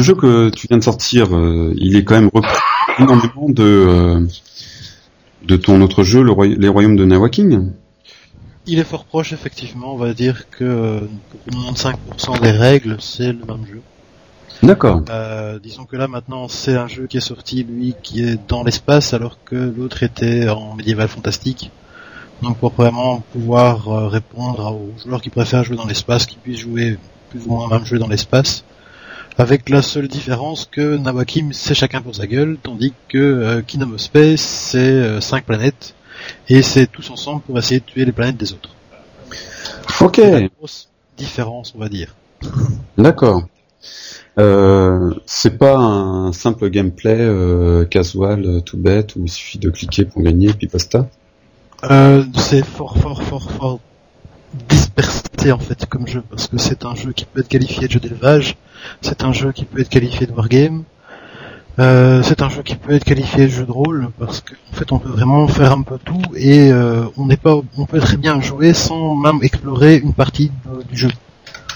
jeu 0.03 0.15
que 0.15 0.51
tu 0.51 0.67
viens 0.69 0.79
de 0.79 0.85
sortir, 0.85 1.29
il 1.77 1.97
est 1.97 2.05
quand 2.05 2.15
même 2.15 2.31
repris 2.33 2.59
énormément 2.99 3.49
de 3.49 4.27
de 5.45 5.57
ton 5.57 5.81
autre 5.81 6.03
jeu, 6.05 6.25
les 6.25 6.69
Royaumes 6.69 6.97
de 6.97 7.05
Nawaking. 7.05 7.73
il 8.67 8.79
est 8.79 8.85
fort 8.85 9.05
proche, 9.05 9.33
effectivement. 9.33 9.95
On 9.95 9.97
va 9.97 10.15
dire 10.15 10.49
que 10.51 10.65
euh, 10.65 11.01
95% 11.51 12.41
des 12.41 12.51
règles, 12.51 12.97
c'est 13.01 13.33
le 13.33 13.45
même 13.45 13.67
jeu. 13.67 13.83
D'accord. 14.63 15.03
Euh, 15.11 15.59
disons 15.59 15.85
que 15.85 15.97
là 15.97 16.07
maintenant 16.07 16.47
c'est 16.47 16.77
un 16.77 16.87
jeu 16.87 17.07
qui 17.09 17.17
est 17.17 17.21
sorti 17.21 17.65
lui 17.65 17.97
qui 18.01 18.23
est 18.23 18.39
dans 18.49 18.63
l'espace 18.63 19.13
alors 19.13 19.39
que 19.45 19.57
l'autre 19.57 20.03
était 20.05 20.49
en 20.49 20.75
médiéval 20.77 21.09
fantastique. 21.09 21.71
Donc 22.43 22.59
pour 22.59 22.73
vraiment 22.73 23.21
pouvoir 23.33 23.89
euh, 23.89 24.09
répondre 24.09 24.73
aux 24.73 24.93
joueurs 24.99 25.21
qui 25.21 25.31
préfèrent 25.31 25.65
jouer 25.65 25.77
dans 25.77 25.87
l'espace, 25.87 26.27
qui 26.27 26.37
puissent 26.37 26.61
jouer 26.61 26.99
plus 27.31 27.45
ou 27.47 27.51
moins 27.51 27.69
le 27.69 27.75
même 27.77 27.85
jeu 27.85 27.99
dans 27.99 28.09
l'espace. 28.09 28.65
Avec 29.39 29.69
la 29.69 29.83
seule 29.83 30.07
différence 30.09 30.69
que 30.71 30.97
Nawakim 30.97 31.53
c'est 31.53 31.75
chacun 31.75 32.01
pour 32.01 32.15
sa 32.15 32.27
gueule, 32.29 32.57
tandis 32.63 32.93
que 33.09 33.19
euh, 33.19 33.63
Kingdom 33.63 33.95
of 33.95 34.01
Space 34.01 34.41
c'est 34.41 34.79
euh, 34.79 35.21
cinq 35.21 35.45
planètes 35.45 35.95
et 36.49 36.63
c'est 36.63 36.87
tous 36.87 37.11
ensemble 37.11 37.43
pour 37.43 37.59
essayer 37.59 37.81
de 37.81 37.85
tuer 37.85 38.05
les 38.05 38.13
planètes 38.13 38.37
des 38.37 38.53
autres. 38.53 38.71
Ok, 40.01 40.17
C'est 40.17 40.41
la 40.43 40.49
grosse 40.49 40.89
différence, 41.17 41.73
on 41.75 41.81
va 41.81 41.89
dire. 41.89 42.15
d'accord. 42.97 43.43
Euh, 44.39 45.13
c'est 45.27 45.59
pas 45.59 45.77
un 45.77 46.33
simple 46.33 46.71
gameplay 46.71 47.19
euh, 47.19 47.85
casual, 47.85 48.45
euh, 48.47 48.61
tout 48.61 48.79
bête, 48.79 49.15
où 49.17 49.25
il 49.25 49.31
suffit 49.31 49.59
de 49.59 49.69
cliquer 49.69 50.07
pour 50.07 50.23
gagner, 50.23 50.53
puis 50.55 50.69
basta. 50.73 51.07
Euh, 51.91 52.25
c'est 52.37 52.65
fort, 52.65 52.97
fort, 52.97 53.23
fort, 53.23 53.51
fort 53.51 53.81
dispersé 54.69 55.53
en 55.53 55.59
fait 55.59 55.85
comme 55.87 56.07
jeu, 56.07 56.23
parce 56.31 56.47
que 56.47 56.57
c'est 56.57 56.85
un 56.85 56.95
jeu 56.95 57.13
qui 57.13 57.25
peut 57.27 57.41
être 57.41 57.49
qualifié 57.49 57.89
de 57.89 57.93
jeu 57.93 58.01
d'élevage, 58.01 58.57
c'est 59.01 59.23
un 59.23 59.33
jeu 59.33 59.53
qui 59.53 59.65
peut 59.65 59.81
être 59.81 59.89
qualifié 59.89 60.27
de 60.27 60.33
wargame, 60.33 60.85
c'est 61.79 62.43
un 62.43 62.49
jeu 62.49 62.63
qui 62.63 62.77
peut 62.77 62.95
être 62.95 63.05
qualifié 63.05 63.45
de 63.47 63.51
jeu 63.51 63.65
de 63.65 63.73
rôle, 63.73 64.11
parce 64.19 64.41
qu'en 64.41 64.77
fait 64.77 64.93
on 64.93 64.99
peut 64.99 65.09
vraiment 65.09 65.49
faire 65.49 65.73
un 65.73 65.83
peu 65.83 65.99
tout, 65.99 66.23
et 66.37 66.71
on 67.17 67.27
n'est 67.27 67.39
pas, 67.39 67.57
on 67.77 67.87
peut 67.87 68.01
très 68.01 68.19
bien 68.19 68.41
jouer 68.41 68.75
sans 68.75 69.15
même 69.15 69.39
explorer 69.43 69.97
une 69.97 70.13
partie 70.13 70.53
du 70.91 70.97
jeu. 70.97 71.11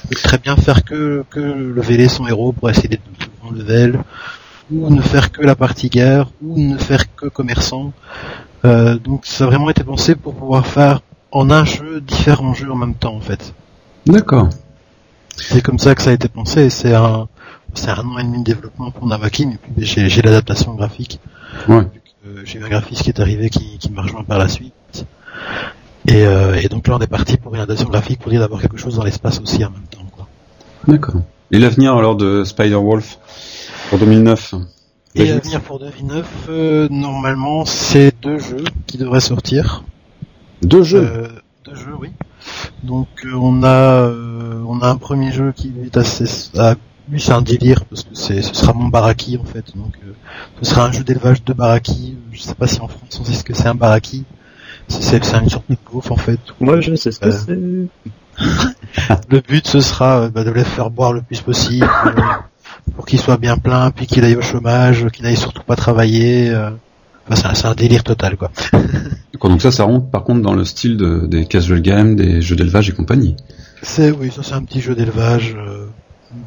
Peut 0.09 0.15
très 0.23 0.39
bien 0.39 0.57
faire 0.57 0.85
que, 0.85 1.25
que 1.31 1.41
leveler 1.41 2.09
son 2.09 2.27
héros 2.29 2.53
pour 2.53 2.71
essayer 2.71 2.89
d'être 2.89 3.03
de 3.19 3.27
grand 3.41 3.51
level, 3.51 4.01
ou 4.71 4.91
ne 4.91 5.01
faire 5.03 5.33
que 5.33 5.43
la 5.43 5.55
partie 5.57 5.89
guerre, 5.89 6.31
ou 6.43 6.59
ne 6.59 6.79
faire 6.79 7.15
que 7.15 7.27
commerçant. 7.27 7.93
Euh, 8.65 8.97
donc 8.99 9.27
ça 9.27 9.45
a 9.45 9.47
vraiment 9.49 9.71
été 9.71 9.85
pensé 9.85 10.15
pour 10.15 10.35
pouvoir 10.35 10.67
faire 10.67 11.01
en 11.33 11.51
un 11.51 11.65
jeu 11.65 12.01
différents 12.01 12.55
jeux 12.55 12.71
en 12.71 12.77
même 12.77 12.95
temps 12.95 13.15
en 13.15 13.21
fait. 13.21 13.53
D'accord. 14.07 14.49
C'est 15.37 15.61
comme 15.61 15.79
ça 15.79 15.95
que 15.95 16.03
ça 16.03 16.11
a 16.11 16.13
été 16.15 16.29
pensé. 16.29 16.71
C'est 16.71 16.95
un 16.95 17.29
c'est 17.75 17.91
un 17.91 17.99
an 17.99 18.19
et 18.19 18.25
demi 18.25 18.39
de 18.39 18.45
développement 18.45 18.91
pour 18.91 19.07
Navakin 19.07 19.51
et 19.51 19.59
puis 19.59 19.85
j'ai 19.85 20.09
j'ai 20.09 20.23
l'adaptation 20.23 20.75
graphique. 20.75 21.21
Ouais. 21.69 21.87
Euh, 22.27 22.43
J'ai 22.45 22.63
un 22.63 22.69
graphiste 22.69 23.03
qui 23.03 23.11
est 23.11 23.21
arrivé 23.21 23.51
qui, 23.51 23.79
qui 23.79 23.91
m'a 23.93 24.03
rejoint 24.03 24.25
par 24.25 24.39
la 24.39 24.49
suite. 24.49 25.07
Et, 26.09 26.25
euh, 26.25 26.55
et 26.55 26.69
donc 26.69 26.87
là 26.89 26.97
on 26.97 27.01
est 27.01 27.07
parti 27.07 27.37
pour 27.37 27.55
une 27.55 27.61
adaptation 27.61 27.89
graphique 27.89 28.21
pour 28.21 28.31
dire 28.31 28.41
d'avoir 28.41 28.61
quelque 28.61 28.77
chose 28.77 28.97
dans 28.97 29.05
l'espace 29.05 29.41
aussi 29.41 29.65
en 29.65 29.71
même 29.71 29.87
temps. 29.91 30.07
Quoi. 30.13 30.27
D'accord. 30.87 31.21
Et 31.51 31.59
l'avenir 31.59 31.97
alors 31.97 32.17
de 32.17 32.45
Spider-Wolf 32.45 33.19
pour 33.91 33.99
2009 33.99 34.55
Et 35.15 35.25
Bah, 35.25 35.35
à 35.35 35.39
venir 35.39 35.61
pour 35.61 35.79
2009, 35.79 36.27
euh, 36.49 36.89
normalement 36.91 37.65
c'est 37.65 38.15
deux 38.23 38.39
jeux 38.39 38.65
qui 38.87 38.99
devraient 38.99 39.21
sortir. 39.21 39.85
Deux 40.63 40.83
jeux. 40.83 41.09
Euh, 41.11 41.29
deux 41.65 41.75
jeux, 41.75 41.95
oui. 41.99 42.11
Donc 42.83 43.09
euh, 43.25 43.35
on 43.35 43.63
a 43.63 43.69
euh, 43.69 44.63
on 44.67 44.81
a 44.81 44.89
un 44.89 44.97
premier 44.97 45.33
jeu 45.33 45.53
qui 45.53 45.73
est 45.85 45.97
assez 45.97 46.25
ah, 46.57 46.75
lui 47.09 47.21
c'est 47.21 47.33
un 47.33 47.43
délire 47.43 47.85
parce 47.85 48.03
que 48.05 48.15
c'est 48.15 48.43
ce 48.43 48.55
sera 48.55 48.73
mon 48.73 48.89
baraki 48.89 49.39
en 49.39 49.45
fait. 49.45 49.77
Donc 49.77 49.95
euh, 50.07 50.13
ce 50.63 50.71
sera 50.71 50.87
un 50.87 50.93
jeu 50.93 51.05
d'élevage 51.05 51.45
de 51.45 51.53
baraki. 51.53 52.17
Je 52.33 52.41
sais 52.41 52.55
pas 52.55 52.67
si 52.67 52.81
en 52.81 52.89
France 52.89 53.19
on 53.21 53.25
sait 53.25 53.35
ce 53.35 53.45
que 53.45 53.55
c'est 53.55 53.69
un 53.69 53.75
baraki. 53.75 54.25
C'est 54.89 55.19
une 55.35 55.49
sorte 55.49 55.65
de 55.69 55.77
beauf 55.93 56.11
en 56.11 56.17
fait. 56.17 56.39
Moi, 56.61 56.81
je 56.81 56.95
sais 56.95 57.11
ce 57.13 57.21
que 57.21 57.27
Euh, 57.27 57.87
c'est. 58.39 58.45
Le 59.31 59.41
but 59.41 59.67
ce 59.67 59.81
sera 59.81 60.21
euh, 60.23 60.29
bah, 60.31 60.45
de 60.45 60.51
les 60.51 60.65
faire 60.65 60.91
boire 60.91 61.13
le 61.13 61.23
plus 61.23 61.41
possible 61.41 61.89
euh, 62.07 62.11
pour 62.95 63.07
qu'ils 63.07 63.19
soient 63.21 63.37
bien 63.39 63.57
pleins, 63.57 63.91
puis 63.91 64.07
qu'il 64.07 64.25
aille 64.25 64.37
au 64.37 64.43
chômage, 64.43 65.07
qu'il 65.13 65.25
n'aille 65.25 65.37
surtout 65.37 65.63
pas 65.63 65.77
travailler. 65.77 66.51
euh. 66.51 66.71
Enfin, 67.31 67.55
c'est 67.55 67.67
un- 67.67 67.75
délire 67.75 68.05
total 68.05 68.37
quoi. 68.37 68.51
Donc 69.43 69.61
ça, 69.63 69.71
ça 69.73 69.85
rentre 69.85 70.07
par 70.11 70.23
contre 70.25 70.43
dans 70.43 70.55
le 70.55 70.65
style 70.65 70.97
de- 70.97 71.27
des 71.27 71.47
casual 71.47 71.81
games, 71.83 72.15
des 72.15 72.41
jeux 72.43 72.57
d'élevage 72.57 72.89
et 72.89 72.93
compagnie. 72.93 73.37
C'est 73.83 74.11
oui, 74.13 74.31
ça 74.31 74.43
c'est 74.43 74.55
un 74.55 74.63
petit 74.63 74.81
jeu 74.81 74.95
d'élevage 74.95 75.57
euh, 75.59 75.87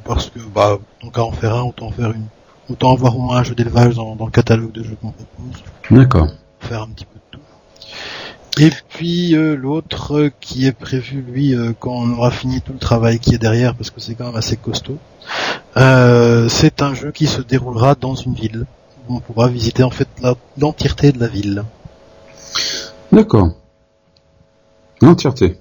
parce 0.05 0.29
que 0.29 0.39
bah 0.53 0.77
tant 1.01 1.09
qu'à 1.09 1.23
en 1.23 1.31
faire 1.31 1.55
un, 1.55 1.63
autant 1.63 1.87
en 1.87 1.91
faire 1.91 2.11
une, 2.11 2.25
autant 2.69 2.93
avoir 2.93 3.17
au 3.17 3.21
moins 3.21 3.37
un 3.37 3.43
jeu 3.43 3.55
d'élevage 3.55 3.95
dans, 3.95 4.15
dans 4.15 4.25
le 4.25 4.31
catalogue 4.31 4.71
de 4.71 4.83
jeux 4.83 4.97
qu'on 5.01 5.11
propose, 5.11 5.63
D'accord. 5.91 6.29
faire 6.61 6.83
un 6.83 6.87
petit 6.87 7.05
peu. 7.05 7.18
Et 8.61 8.71
puis 8.89 9.35
euh, 9.35 9.55
l'autre 9.55 10.31
qui 10.41 10.65
est 10.65 10.73
prévu 10.73 11.21
lui 11.21 11.55
euh, 11.55 11.71
quand 11.79 11.93
on 11.93 12.11
aura 12.11 12.29
fini 12.29 12.61
tout 12.61 12.73
le 12.73 12.79
travail 12.79 13.17
qui 13.19 13.33
est 13.33 13.37
derrière 13.37 13.73
parce 13.73 13.89
que 13.89 14.01
c'est 14.01 14.15
quand 14.15 14.25
même 14.25 14.35
assez 14.35 14.57
costaud. 14.57 14.97
Euh, 15.77 16.49
c'est 16.49 16.81
un 16.81 16.93
jeu 16.93 17.13
qui 17.13 17.25
se 17.25 17.41
déroulera 17.41 17.95
dans 17.95 18.15
une 18.15 18.33
ville 18.33 18.65
où 19.07 19.15
on 19.15 19.19
pourra 19.21 19.47
visiter 19.47 19.83
en 19.83 19.91
fait 19.91 20.09
l'entièreté 20.57 21.13
de 21.13 21.19
la 21.19 21.27
ville. 21.27 21.63
D'accord. 23.13 23.53
L'entièreté. 25.01 25.57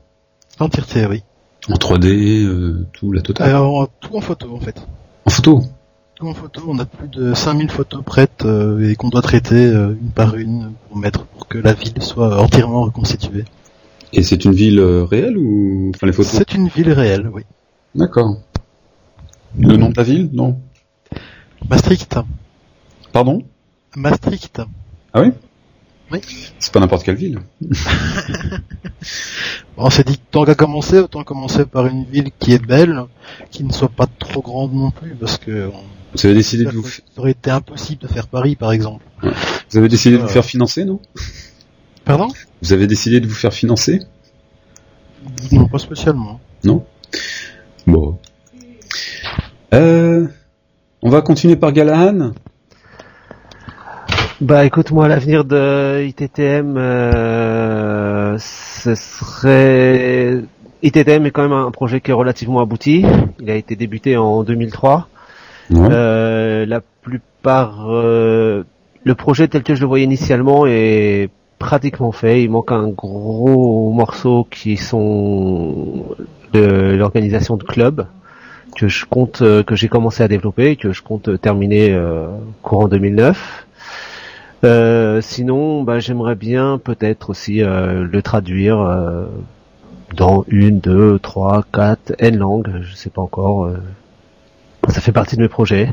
L'entièreté, 0.59 1.07
oui. 1.07 1.23
En 1.71 1.75
3D, 1.75 2.45
euh, 2.45 2.87
tout, 2.93 3.12
la 3.12 3.23
totale. 3.23 3.50
Alors 3.50 3.88
tout 4.00 4.17
en 4.17 4.21
photo 4.21 4.57
en 4.57 4.61
fait. 4.61 4.83
En 5.25 5.31
photo? 5.31 5.62
En 6.20 6.34
photo, 6.34 6.62
on 6.66 6.78
a 6.80 6.84
plus 6.84 7.06
de 7.08 7.32
5000 7.32 7.70
photos 7.70 8.02
prêtes 8.04 8.44
euh, 8.44 8.90
et 8.90 8.96
qu'on 8.96 9.08
doit 9.08 9.22
traiter 9.22 9.54
euh, 9.54 9.94
une 10.00 10.10
par 10.10 10.34
une 10.37 10.72
pour 10.88 10.96
mettre 10.98 11.25
pour 11.26 11.46
que 11.46 11.58
la 11.58 11.75
ville 11.75 12.02
soit 12.02 12.40
entièrement 12.42 12.82
reconstituée. 12.82 13.44
Et 14.12 14.25
c'est 14.25 14.44
une 14.44 14.52
ville 14.52 14.80
euh, 14.80 15.04
réelle 15.04 15.38
ou 15.38 15.92
enfin 15.94 16.06
les 16.08 16.12
photos? 16.12 16.32
C'est 16.32 16.54
une 16.54 16.66
ville 16.68 16.90
réelle, 16.90 17.30
oui. 17.32 17.42
D'accord. 17.94 18.37
Le 19.56 19.76
nom 19.76 19.90
de 19.90 19.96
la 19.96 20.02
ville? 20.02 20.28
Non. 20.32 20.58
Maastricht. 21.70 22.18
Pardon? 23.12 23.44
Maastricht. 23.96 24.60
Ah 25.14 25.20
oui? 25.22 25.30
Oui. 26.10 26.20
C'est 26.58 26.72
pas 26.72 26.80
n'importe 26.80 27.04
quelle 27.04 27.14
ville. 27.16 27.38
On 29.76 29.88
s'est 29.90 30.02
dit 30.04 30.18
tant 30.32 30.44
qu'à 30.44 30.54
commencer, 30.56 30.98
autant 30.98 31.22
commencer 31.22 31.64
par 31.64 31.87
une 31.87 32.04
ville 32.04 32.30
qui 32.40 32.52
est 32.54 32.64
belle, 32.64 33.04
qui 33.52 33.62
ne 33.62 33.72
soit 33.72 33.88
pas 33.90 34.06
trop 34.18 34.40
grande 34.42 34.72
non 34.75 34.90
plus, 34.90 35.14
parce 35.14 35.38
que 35.38 35.68
on- 35.68 35.98
Vous 36.15 36.25
avez 36.27 36.35
décidé 36.35 36.65
de 36.65 36.71
vous, 36.71 36.88
ça 36.88 37.00
aurait 37.19 37.33
été 37.33 37.50
impossible 37.50 38.03
de 38.03 38.09
faire 38.09 38.27
Paris, 38.29 38.57
par 38.57 38.73
exemple. 38.73 39.05
vous 39.23 39.77
avez 39.79 39.88
décidé 39.88 40.17
de 40.17 40.21
vous 40.23 40.27
Euh. 40.29 40.33
faire 40.33 40.45
financer, 40.45 40.85
non? 40.85 41.00
Pardon? 42.05 42.29
Vous 42.62 42.73
avez 42.73 42.87
décidé 42.87 43.21
de 43.21 43.27
vous 43.27 43.35
faire 43.35 43.53
financer? 43.53 44.00
Non, 45.53 45.69
pas 45.69 45.79
spécialement. 45.79 46.41
Non? 46.65 46.85
Bon. 47.87 48.19
Euh, 49.75 50.27
on 51.03 51.11
va 51.11 51.21
continuer 51.21 51.57
par 51.57 51.73
Galahan? 51.73 52.33
Bah 54.41 54.65
écoute 54.65 54.93
moi 54.93 55.09
l'avenir 55.09 55.45
de 55.45 56.05
ITTM 56.07 56.77
euh, 56.79 58.38
ce 58.38 58.95
serait 58.95 60.45
ITTM 60.83 61.27
est 61.27 61.31
quand 61.33 61.43
même 61.43 61.53
un 61.53 61.73
projet 61.73 62.00
qui 62.00 62.12
est 62.12 62.15
relativement 62.15 62.61
abouti. 62.61 63.05
Il 63.41 63.50
a 63.50 63.57
été 63.57 63.75
débuté 63.75 64.17
en 64.17 64.45
2003. 64.45 65.09
Euh, 65.70 66.66
la 66.66 66.80
plupart 66.80 67.87
euh, 67.90 68.64
le 69.04 69.14
projet 69.14 69.48
tel 69.48 69.62
que 69.62 69.75
je 69.75 69.80
le 69.80 69.87
voyais 69.87 70.04
initialement 70.04 70.66
est 70.66 71.30
pratiquement 71.58 72.12
fait. 72.12 72.42
Il 72.42 72.50
manque 72.50 72.72
un 72.72 72.88
gros 72.88 73.92
morceau 73.92 74.46
qui 74.50 74.76
sont 74.76 76.04
de 76.52 76.94
l'organisation 76.96 77.56
de 77.56 77.64
club 77.64 78.06
que 78.76 78.88
je 78.88 79.04
compte 79.06 79.42
euh, 79.42 79.62
que 79.62 79.75
j'ai 79.75 79.88
commencé 79.88 80.22
à 80.22 80.28
développer 80.28 80.70
et 80.70 80.76
que 80.76 80.92
je 80.92 81.02
compte 81.02 81.40
terminer 81.40 81.98
courant 82.62 82.88
2009. 82.88 83.66
Euh, 84.64 85.20
sinon, 85.20 85.84
bah, 85.84 86.00
j'aimerais 86.00 86.34
bien 86.34 86.78
peut-être 86.78 87.30
aussi 87.30 87.60
le 87.60 88.20
traduire 88.22 88.78
dans 90.16 90.44
une, 90.48 90.80
deux, 90.80 91.18
trois, 91.18 91.64
quatre, 91.72 92.14
n 92.18 92.38
langues, 92.38 92.70
je 92.82 92.94
sais 92.94 93.10
pas 93.10 93.22
encore. 93.22 93.70
Ça 94.88 95.00
fait 95.00 95.12
partie 95.12 95.37
de 95.37 95.42
mes 95.42 95.49
projets. 95.49 95.90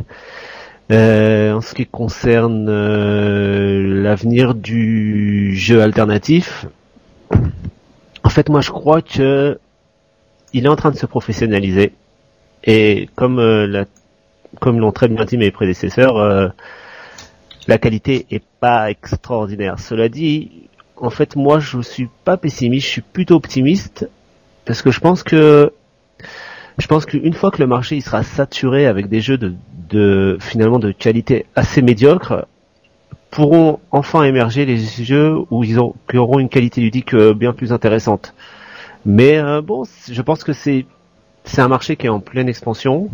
Euh, 0.92 1.54
en 1.54 1.62
ce 1.62 1.74
qui 1.74 1.88
concerne 1.88 2.68
euh, 2.70 4.04
l'avenir 4.04 4.54
du 4.54 5.56
jeu 5.56 5.82
alternatif, 5.82 6.68
en 8.24 8.30
fait, 8.30 8.50
moi, 8.50 8.62
je 8.62 8.72
crois 8.72 9.02
que 9.02 9.60
il 10.54 10.66
est 10.66 10.70
en 10.70 10.76
train 10.76 10.92
de 10.92 10.98
se 10.98 11.06
professionnaliser. 11.06 11.94
Et 12.64 13.10
comme 13.16 13.40
euh, 13.40 13.68
la, 13.68 13.86
comme 14.60 14.80
l'ont 14.80 14.92
très 14.92 15.08
bien 15.08 15.26
dit 15.26 15.38
mes 15.38 15.52
prédécesseurs, 15.52 16.18
euh, 16.18 16.48
la 17.68 17.78
qualité 17.78 18.26
est 18.32 18.44
pas 18.60 18.90
extraordinaire. 18.90 19.80
Cela 19.80 20.08
dit, 20.08 20.70
en 20.98 21.10
fait, 21.10 21.36
moi, 21.36 21.60
je 21.60 21.82
suis 21.82 22.10
pas 22.24 22.38
pessimiste, 22.38 22.86
je 22.86 22.92
suis 22.92 23.02
plutôt 23.02 23.36
optimiste 23.36 24.08
parce 24.66 24.82
que 24.82 24.92
je 24.92 25.00
pense 25.00 25.24
que 25.24 25.74
je 26.78 26.88
pense 26.88 27.06
qu'une 27.06 27.34
fois 27.34 27.52
que 27.52 27.62
le 27.62 27.68
marché 27.68 28.00
sera 28.02 28.24
saturé 28.24 28.86
avec 28.86 29.08
des 29.08 29.22
jeux 29.22 29.38
de, 29.38 29.54
de 29.90 30.38
finalement 30.42 30.80
de 30.80 30.92
qualité 30.92 31.46
assez 31.56 31.82
médiocre, 31.82 32.48
pourront 33.36 33.80
enfin 33.92 34.24
émerger 34.24 34.66
les 34.66 34.78
jeux 34.78 35.36
où 35.52 35.64
ils 35.66 35.78
qui 36.10 36.18
auront 36.18 36.40
une 36.40 36.48
qualité 36.48 36.80
ludique 36.80 37.14
euh, 37.14 37.34
bien 37.34 37.52
plus 37.52 37.74
intéressante. 37.74 38.34
Mais 39.06 39.38
euh, 39.38 39.62
bon, 39.62 39.84
je 40.10 40.22
pense 40.22 40.44
que 40.44 40.54
c'est 40.54 40.86
c'est 41.44 41.62
un 41.62 41.68
marché 41.68 41.98
qui 41.98 42.08
est 42.08 42.10
en 42.10 42.22
pleine 42.22 42.48
expansion 42.48 43.10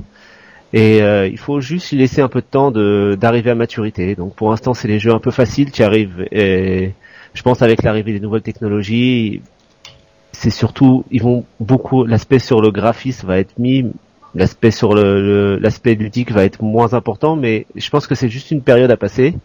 et 0.74 1.02
euh, 1.02 1.28
il 1.28 1.40
faut 1.40 1.60
juste 1.60 1.92
laisser 1.92 2.22
un 2.22 2.30
peu 2.30 2.40
de 2.40 2.46
temps 2.46 2.72
d'arriver 2.72 3.50
à 3.50 3.56
maturité. 3.56 4.16
Donc 4.16 4.36
pour 4.36 4.52
l'instant, 4.52 4.74
c'est 4.74 4.88
les 4.88 5.00
jeux 5.00 5.12
un 5.12 5.20
peu 5.20 5.32
faciles 5.32 5.72
qui 5.72 5.84
arrivent 5.84 6.28
et 6.32 6.94
je 7.34 7.42
pense 7.42 7.64
avec 7.64 7.82
l'arrivée 7.82 8.14
des 8.14 8.20
nouvelles 8.20 8.44
technologies, 8.44 9.42
c'est 10.42 10.50
surtout 10.50 11.06
ils 11.12 11.22
vont 11.22 11.46
beaucoup 11.60 12.04
l'aspect 12.04 12.40
sur 12.40 12.62
le 12.62 12.72
graphisme 12.72 13.28
va 13.28 13.38
être 13.38 13.58
mis 13.60 13.86
l'aspect 14.34 14.72
sur 14.72 14.94
le 14.94 15.58
l'aspect 15.58 15.94
ludique 15.96 16.32
va 16.32 16.44
être 16.46 16.62
moins 16.64 16.94
important 16.94 17.36
mais 17.36 17.66
je 17.76 17.90
pense 17.90 18.08
que 18.08 18.16
c'est 18.16 18.30
juste 18.30 18.50
une 18.52 18.62
période 18.62 18.90
à 18.92 18.98
passer 18.98 19.38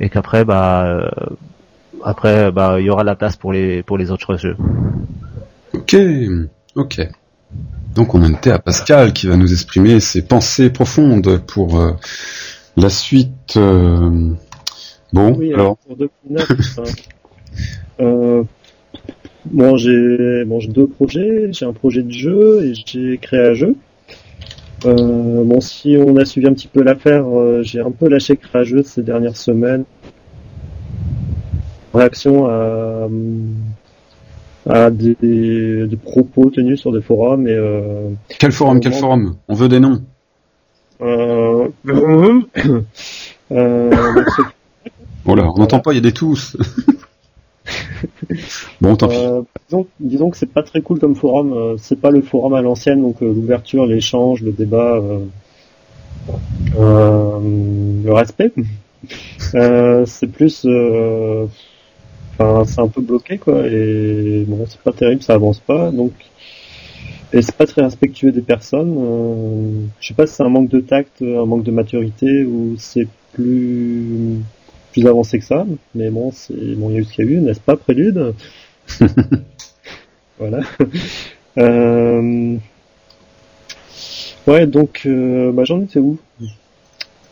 et 0.00 0.08
qu'après 0.08 0.44
bah 0.44 0.84
euh, 0.86 1.08
après, 2.04 2.52
bah, 2.52 2.76
il 2.78 2.86
y 2.86 2.90
aura 2.90 3.04
la 3.04 3.16
place 3.16 3.36
pour 3.36 3.52
les 3.52 3.82
pour 3.82 3.98
les 3.98 4.10
autres 4.10 4.36
jeux. 4.36 4.56
Ok, 5.72 5.96
ok. 6.74 7.08
Donc 7.94 8.14
on 8.14 8.22
en 8.22 8.32
était 8.32 8.50
à 8.50 8.58
Pascal 8.58 9.12
qui 9.12 9.26
va 9.26 9.36
nous 9.36 9.50
exprimer 9.50 9.98
ses 10.00 10.22
pensées 10.22 10.70
profondes 10.70 11.40
pour 11.46 11.80
euh, 11.80 11.92
la 12.76 12.90
suite. 12.90 13.54
euh, 13.56 14.30
Bon, 15.12 15.34
Oui, 15.36 15.52
alors, 15.54 15.60
alors 15.64 15.76
pour 15.78 15.96
2009, 15.96 16.78
hein, 16.78 16.82
euh, 18.00 18.42
bon, 19.52 19.76
j'ai 19.76 20.44
bon, 20.44 20.60
j'ai 20.60 20.68
deux 20.68 20.86
projets. 20.86 21.48
J'ai 21.52 21.64
un 21.66 21.72
projet 21.72 22.02
de 22.02 22.10
jeu 22.12 22.64
et 22.64 22.72
j'ai 22.74 23.18
créé 23.18 23.40
un 23.48 23.54
jeu. 23.54 23.74
Euh, 24.84 25.42
bon, 25.44 25.60
si 25.60 25.96
on 25.98 26.16
a 26.16 26.24
suivi 26.24 26.46
un 26.46 26.52
petit 26.52 26.68
peu 26.68 26.82
l'affaire, 26.82 27.24
euh, 27.26 27.62
j'ai 27.62 27.80
un 27.80 27.90
peu 27.90 28.08
lâché 28.08 28.36
créer 28.36 28.60
un 28.62 28.64
jeu 28.64 28.82
ces 28.82 29.02
dernières 29.02 29.36
semaines. 29.36 29.84
En 31.92 31.98
réaction 31.98 32.46
à, 32.46 33.08
à 34.68 34.90
des, 34.90 35.16
des 35.86 35.96
propos 35.96 36.50
tenus 36.50 36.78
sur 36.80 36.92
des 36.92 37.00
forums 37.00 37.48
et 37.48 37.54
euh, 37.54 38.10
quel 38.38 38.52
forum, 38.52 38.80
quel 38.80 38.92
forum? 38.92 39.36
On 39.48 39.54
veut 39.54 39.68
des 39.68 39.80
noms. 39.80 40.02
euh, 41.00 41.68
euh, 43.52 43.90
Oh 45.28 45.34
là, 45.34 45.50
on 45.54 45.58
n'entend 45.58 45.80
pas, 45.80 45.92
il 45.92 45.96
y 45.96 45.98
a 45.98 46.02
des 46.02 46.12
tous. 46.12 46.56
bon, 48.86 48.96
tant 48.96 49.08
pis. 49.08 49.16
Euh, 49.16 49.42
disons, 49.68 49.86
disons 50.00 50.30
que 50.30 50.36
c'est 50.36 50.46
pas 50.52 50.62
très 50.62 50.80
cool 50.80 50.98
comme 50.98 51.14
forum. 51.14 51.52
euh, 51.52 51.76
c'est 51.78 52.00
pas 52.00 52.10
le 52.10 52.22
forum 52.22 52.54
à 52.54 52.62
l'ancienne, 52.62 53.02
donc 53.02 53.22
euh, 53.22 53.26
l'ouverture, 53.32 53.86
l'échange, 53.86 54.42
le 54.42 54.52
débat, 54.52 55.00
le 56.78 58.12
respect. 58.12 58.52
C'est 59.38 60.26
plus, 60.26 60.66
enfin, 62.38 62.64
c'est 62.64 62.80
un 62.80 62.88
peu 62.88 63.00
bloqué 63.00 63.38
quoi. 63.38 63.66
Et 63.66 64.44
bon, 64.46 64.64
c'est 64.68 64.80
pas 64.80 64.92
terrible, 64.92 65.22
ça 65.22 65.34
avance 65.34 65.60
pas. 65.60 65.90
Donc, 65.90 66.12
et 67.32 67.42
c'est 67.42 67.54
pas 67.56 67.66
très 67.66 67.82
respectueux 67.82 68.32
des 68.32 68.40
personnes. 68.42 68.94
euh, 68.98 69.86
je 70.00 70.08
sais 70.08 70.14
pas 70.14 70.26
si 70.26 70.34
c'est 70.34 70.42
un 70.42 70.48
manque 70.48 70.68
de 70.68 70.80
tact, 70.80 71.22
un 71.22 71.44
manque 71.46 71.64
de 71.64 71.70
maturité, 71.70 72.44
ou 72.44 72.74
c'est 72.78 73.08
plus 73.32 74.36
plus 74.92 75.06
avancé 75.06 75.38
que 75.38 75.44
ça, 75.44 75.66
mais 75.94 76.08
bon, 76.10 76.30
c'est 76.32 76.54
bon, 76.76 76.88
il 76.90 76.94
y 76.94 76.96
a 76.96 77.00
eu 77.00 77.04
ce 77.04 77.12
qu'il 77.12 77.26
y 77.26 77.28
a 77.28 77.30
eu, 77.32 77.40
n'est-ce 77.40 77.60
pas, 77.60 77.76
Prélude? 77.76 78.34
Voilà. 80.38 80.60
Euh... 81.58 82.56
Ouais, 84.46 84.66
donc, 84.66 85.02
euh, 85.06 85.50
bah, 85.52 85.64
j'en 85.64 85.80
étais 85.80 85.98
où? 85.98 86.18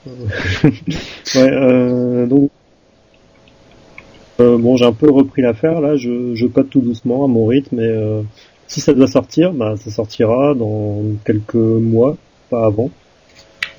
Ouais, 0.07 0.13
euh, 1.37 2.27
donc, 2.27 2.51
euh, 4.41 4.59
bon, 4.59 4.77
j'ai 4.77 4.85
un 4.85 4.93
peu 4.93 5.11
repris 5.11 5.43
l'affaire 5.43 5.81
là. 5.81 5.97
Je, 5.97 6.35
je 6.35 6.47
code 6.47 6.69
tout 6.69 6.81
doucement 6.81 7.25
à 7.25 7.29
mon 7.29 7.47
rythme, 7.47 7.79
euh, 7.79 8.23
si 8.67 8.81
ça 8.81 8.93
doit 8.95 9.07
sortir, 9.07 9.53
bah, 9.53 9.77
ça 9.77 9.91
sortira 9.91 10.55
dans 10.55 11.03
quelques 11.25 11.55
mois, 11.55 12.17
pas 12.51 12.67
avant. 12.67 12.91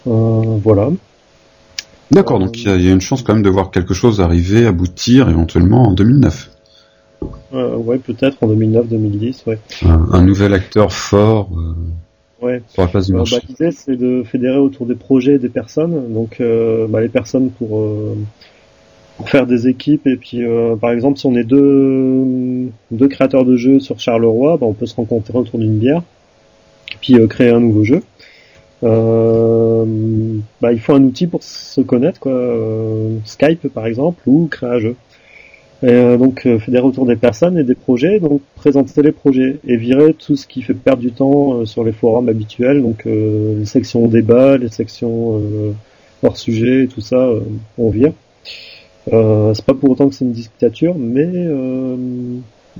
Voilà. 0.05 0.89
D'accord, 2.11 2.39
donc 2.39 2.57
il 2.59 2.79
y, 2.79 2.85
y 2.85 2.89
a 2.89 2.93
une 2.93 3.01
chance 3.01 3.23
quand 3.23 3.33
même 3.33 3.43
de 3.43 3.49
voir 3.49 3.71
quelque 3.71 3.93
chose 3.93 4.21
arriver, 4.21 4.65
aboutir 4.65 5.27
éventuellement 5.29 5.87
en 5.87 5.91
2009. 5.91 6.51
Euh, 7.55 7.75
ouais, 7.77 7.97
peut-être 7.97 8.37
en 8.43 8.47
2009-2010, 8.47 9.43
ouais. 9.47 9.57
Un, 9.85 10.07
un 10.11 10.21
nouvel 10.23 10.53
acteur 10.53 10.91
fort 10.91 11.49
euh, 11.55 12.45
Ouais. 12.45 12.61
sur 12.67 12.81
la 12.81 12.87
place 12.89 13.07
du 13.07 13.13
Euh, 13.13 13.17
marché. 13.17 13.37
bah, 13.37 13.41
L'idée, 13.47 13.71
c'est 13.71 13.95
de 13.95 14.23
fédérer 14.23 14.57
autour 14.57 14.85
des 14.85 14.95
projets 14.95 15.35
et 15.35 15.39
des 15.39 15.49
personnes. 15.49 16.13
Donc, 16.13 16.37
euh, 16.41 16.85
bah, 16.87 17.01
les 17.01 17.07
personnes 17.09 17.49
pour, 17.51 17.79
euh, 17.79 18.15
pour 19.17 19.29
faire 19.29 19.47
des 19.47 19.67
équipes. 19.69 20.05
Et 20.05 20.17
puis, 20.17 20.43
euh, 20.43 20.75
par 20.75 20.91
exemple, 20.91 21.17
si 21.17 21.25
on 21.27 21.35
est 21.35 21.45
deux, 21.45 22.67
deux 22.91 23.07
créateurs 23.07 23.45
de 23.45 23.55
jeux 23.55 23.79
sur 23.79 23.99
Charleroi, 23.99 24.57
bah, 24.57 24.65
on 24.67 24.73
peut 24.73 24.85
se 24.85 24.95
rencontrer 24.95 25.37
autour 25.37 25.57
d'une 25.59 25.77
bière. 25.77 26.03
Puis 27.01 27.15
euh, 27.15 27.27
créer 27.27 27.49
un 27.51 27.59
nouveau 27.61 27.83
jeu. 27.83 28.01
Euh, 28.83 29.85
bah, 30.61 30.73
il 30.73 30.79
faut 30.79 30.93
un 30.93 31.03
outil 31.03 31.27
pour 31.27 31.41
se 31.43 31.81
connaître, 31.81 32.19
quoi. 32.19 32.33
Skype, 33.23 33.67
par 33.69 33.85
exemple, 33.87 34.21
ou 34.27 34.47
créer 34.47 34.69
un 34.69 34.79
jeu. 34.79 34.95
Et, 35.85 35.89
euh, 35.89 36.17
donc 36.17 36.47
euh, 36.47 36.57
fédérer 36.57 36.83
autour 36.83 37.05
des 37.05 37.15
personnes 37.15 37.59
et 37.59 37.63
des 37.63 37.75
projets, 37.75 38.19
donc 38.19 38.41
présenter 38.55 39.03
les 39.03 39.11
projets 39.11 39.59
et 39.67 39.77
virer 39.77 40.15
tout 40.15 40.35
ce 40.35 40.47
qui 40.47 40.63
fait 40.63 40.73
perdre 40.73 41.03
du 41.03 41.11
temps 41.11 41.53
euh, 41.53 41.65
sur 41.65 41.83
les 41.83 41.91
forums 41.91 42.27
habituels, 42.27 42.81
donc 42.81 43.05
euh, 43.05 43.59
les 43.59 43.65
sections 43.65 44.07
débat, 44.07 44.57
les 44.57 44.69
sections 44.69 45.39
hors 46.23 46.37
sujet 46.37 46.85
et 46.85 46.87
tout 46.87 47.01
ça, 47.01 47.29
on 47.77 47.91
vire. 47.91 48.13
C'est 49.05 49.65
pas 49.65 49.75
pour 49.75 49.91
autant 49.91 50.09
que 50.09 50.15
c'est 50.15 50.25
une 50.25 50.31
dictature, 50.31 50.95
mais 50.97 51.47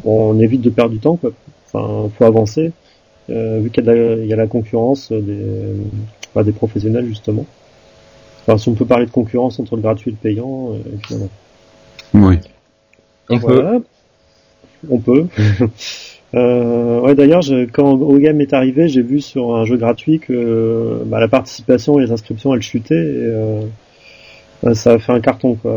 on 0.03 0.39
évite 0.39 0.61
de 0.61 0.71
perdre 0.71 0.91
du 0.91 0.99
temps, 0.99 1.17
quoi. 1.17 1.31
Enfin, 1.67 2.09
faut 2.17 2.23
avancer, 2.23 2.71
vu 3.29 3.69
qu'il 3.69 3.85
y, 3.85 4.33
a 4.33 4.35
la- 4.35 4.47
concurrence 4.47 5.11
des, 5.11 6.43
des 6.43 6.51
professionnels 6.53 7.05
justement. 7.05 7.45
Enfin, 8.41 8.57
si 8.57 8.67
on 8.69 8.73
peut 8.73 8.85
parler 8.85 9.05
de 9.05 9.11
concurrence 9.11 9.59
entre 9.59 9.75
le 9.75 9.83
gratuit 9.83 10.09
et 10.09 10.13
le 10.13 10.17
payant, 10.17 10.73
et. 10.73 11.15
Oui. 12.15 12.39
On 13.29 13.39
peut. 13.39 13.53
Voilà. 13.53 13.79
On 14.89 14.99
peut. 14.99 15.25
Euh, 16.33 16.99
ouais, 16.99 17.15
d'ailleurs, 17.15 17.43
quand 17.71 17.93
OGame 17.93 18.41
est 18.41 18.53
arrivé, 18.53 18.89
j'ai 18.89 19.01
vu 19.01 19.21
sur 19.21 19.55
un 19.55 19.63
jeu 19.63 19.77
gratuit 19.77 20.19
que 20.19 21.01
bah, 21.05 21.19
la 21.21 21.29
participation 21.29 21.97
et 21.97 22.03
les 22.03 22.11
inscriptions 22.11 22.53
elles 22.53 22.61
chutaient 22.61 22.93
et 22.93 23.23
euh, 24.65 24.73
ça 24.73 24.93
a 24.93 24.99
fait 24.99 25.13
un 25.13 25.21
carton 25.21 25.55
quoi. 25.55 25.71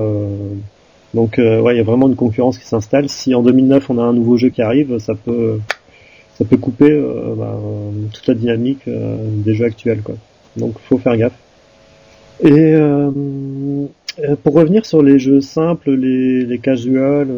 Donc 1.15 1.39
euh, 1.39 1.61
ouais, 1.61 1.75
il 1.75 1.79
y 1.79 1.81
a 1.81 1.85
vraiment 1.85 2.09
une 2.09 2.17
concurrence 2.17 2.59
qui 2.59 2.67
s'installe. 2.67 3.09
Si 3.09 3.37
en 3.37 3.43
2009 3.43 3.89
on 3.91 3.99
a 3.99 4.03
un 4.03 4.13
nouveau 4.13 4.37
jeu 4.37 4.49
qui 4.49 4.61
arrive, 4.61 4.99
ça 4.99 5.15
peut 5.15 5.61
ça 6.35 6.45
peut 6.45 6.57
couper 6.57 6.91
bah, 7.37 7.57
toute 8.13 8.27
la 8.27 8.35
dynamique 8.35 8.83
des 8.87 9.55
jeux 9.55 9.67
actuels 9.67 10.03
quoi. 10.03 10.17
Donc 10.57 10.75
faut 10.89 10.99
faire 10.99 11.17
gaffe. 11.17 11.39
Et 12.41 12.53
euh, 12.53 13.11
euh, 14.21 14.37
pour 14.43 14.55
revenir 14.55 14.87
sur 14.87 15.03
les 15.03 15.19
jeux 15.19 15.41
simples, 15.41 15.91
les, 15.91 16.45
les 16.45 16.59
casuals 16.59 17.29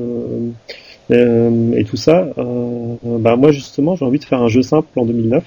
euh, 1.10 1.72
et 1.74 1.84
tout 1.84 1.96
ça, 1.96 2.28
bah 3.02 3.36
moi 3.36 3.50
justement 3.50 3.96
j'ai 3.96 4.04
envie 4.04 4.18
de 4.18 4.24
faire 4.24 4.42
un 4.42 4.48
jeu 4.48 4.62
simple 4.62 4.88
en 4.98 5.06
2009, 5.06 5.44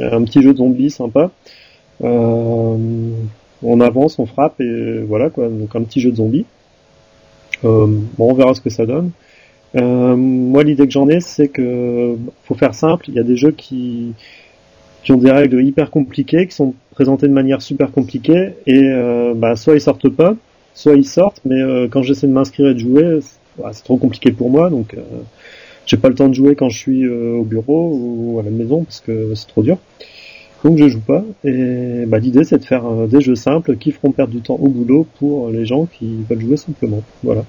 Euh, 0.00 0.10
un 0.16 0.24
petit 0.24 0.42
jeu 0.42 0.52
de 0.52 0.58
zombie 0.58 0.90
sympa. 0.90 1.30
On 3.64 3.80
avance, 3.80 4.18
on 4.18 4.26
frappe 4.26 4.60
et 4.60 5.00
voilà 5.06 5.30
quoi, 5.30 5.48
donc 5.48 5.74
un 5.76 5.82
petit 5.82 6.00
jeu 6.00 6.10
de 6.10 6.16
zombie. 6.16 6.46
Euh, 7.64 7.86
bon, 8.18 8.30
on 8.30 8.34
verra 8.34 8.54
ce 8.54 8.60
que 8.60 8.70
ça 8.70 8.86
donne. 8.86 9.10
Moi 9.74 10.64
l'idée 10.64 10.86
que 10.86 10.92
j'en 10.92 11.08
ai 11.08 11.20
c'est 11.20 11.48
que 11.48 12.16
faut 12.44 12.54
faire 12.54 12.74
simple. 12.74 13.06
Il 13.08 13.14
y 13.14 13.20
a 13.20 13.22
des 13.22 13.36
jeux 13.36 13.52
qui 13.52 14.14
qui 15.02 15.12
ont 15.12 15.18
des 15.18 15.30
règles 15.30 15.62
hyper 15.64 15.90
compliquées, 15.90 16.46
qui 16.46 16.54
sont 16.54 16.74
présentées 16.92 17.28
de 17.28 17.32
manière 17.32 17.62
super 17.62 17.90
compliquée 17.90 18.50
et 18.66 18.82
euh, 18.84 19.34
bah, 19.34 19.56
soit 19.56 19.74
ils 19.74 19.80
sortent 19.80 20.08
pas, 20.08 20.34
soit 20.74 20.94
ils 20.94 21.04
sortent, 21.04 21.40
mais 21.44 21.60
euh, 21.60 21.88
quand 21.90 22.02
j'essaie 22.02 22.26
de 22.26 22.32
m'inscrire 22.32 22.68
et 22.68 22.74
de 22.74 22.78
jouer, 22.78 23.20
c'est 23.72 23.84
trop 23.84 23.96
compliqué 23.96 24.32
pour 24.32 24.50
moi, 24.50 24.70
donc 24.70 24.94
euh, 24.94 25.00
j'ai 25.86 25.96
pas 25.96 26.08
le 26.08 26.14
temps 26.14 26.28
de 26.28 26.34
jouer 26.34 26.54
quand 26.54 26.68
je 26.68 26.78
suis 26.78 27.04
euh, 27.04 27.34
au 27.34 27.44
bureau 27.44 27.92
ou 27.94 28.38
à 28.40 28.42
la 28.42 28.50
maison 28.50 28.84
parce 28.84 29.00
que 29.00 29.34
c'est 29.34 29.48
trop 29.48 29.62
dur. 29.62 29.78
Donc 30.64 30.78
je 30.78 30.88
joue 30.88 31.00
pas. 31.00 31.24
Et 31.44 32.04
bah, 32.06 32.18
l'idée 32.18 32.44
c'est 32.44 32.58
de 32.58 32.64
faire 32.64 32.86
euh, 32.86 33.06
des 33.06 33.20
jeux 33.20 33.34
simples 33.34 33.76
qui 33.76 33.90
feront 33.90 34.12
perdre 34.12 34.32
du 34.32 34.40
temps 34.40 34.54
au 34.54 34.68
boulot 34.68 35.06
pour 35.18 35.50
les 35.50 35.66
gens 35.66 35.86
qui 35.86 36.18
veulent 36.28 36.40
jouer 36.40 36.56
simplement. 36.56 37.02
Voilà. 37.24 37.44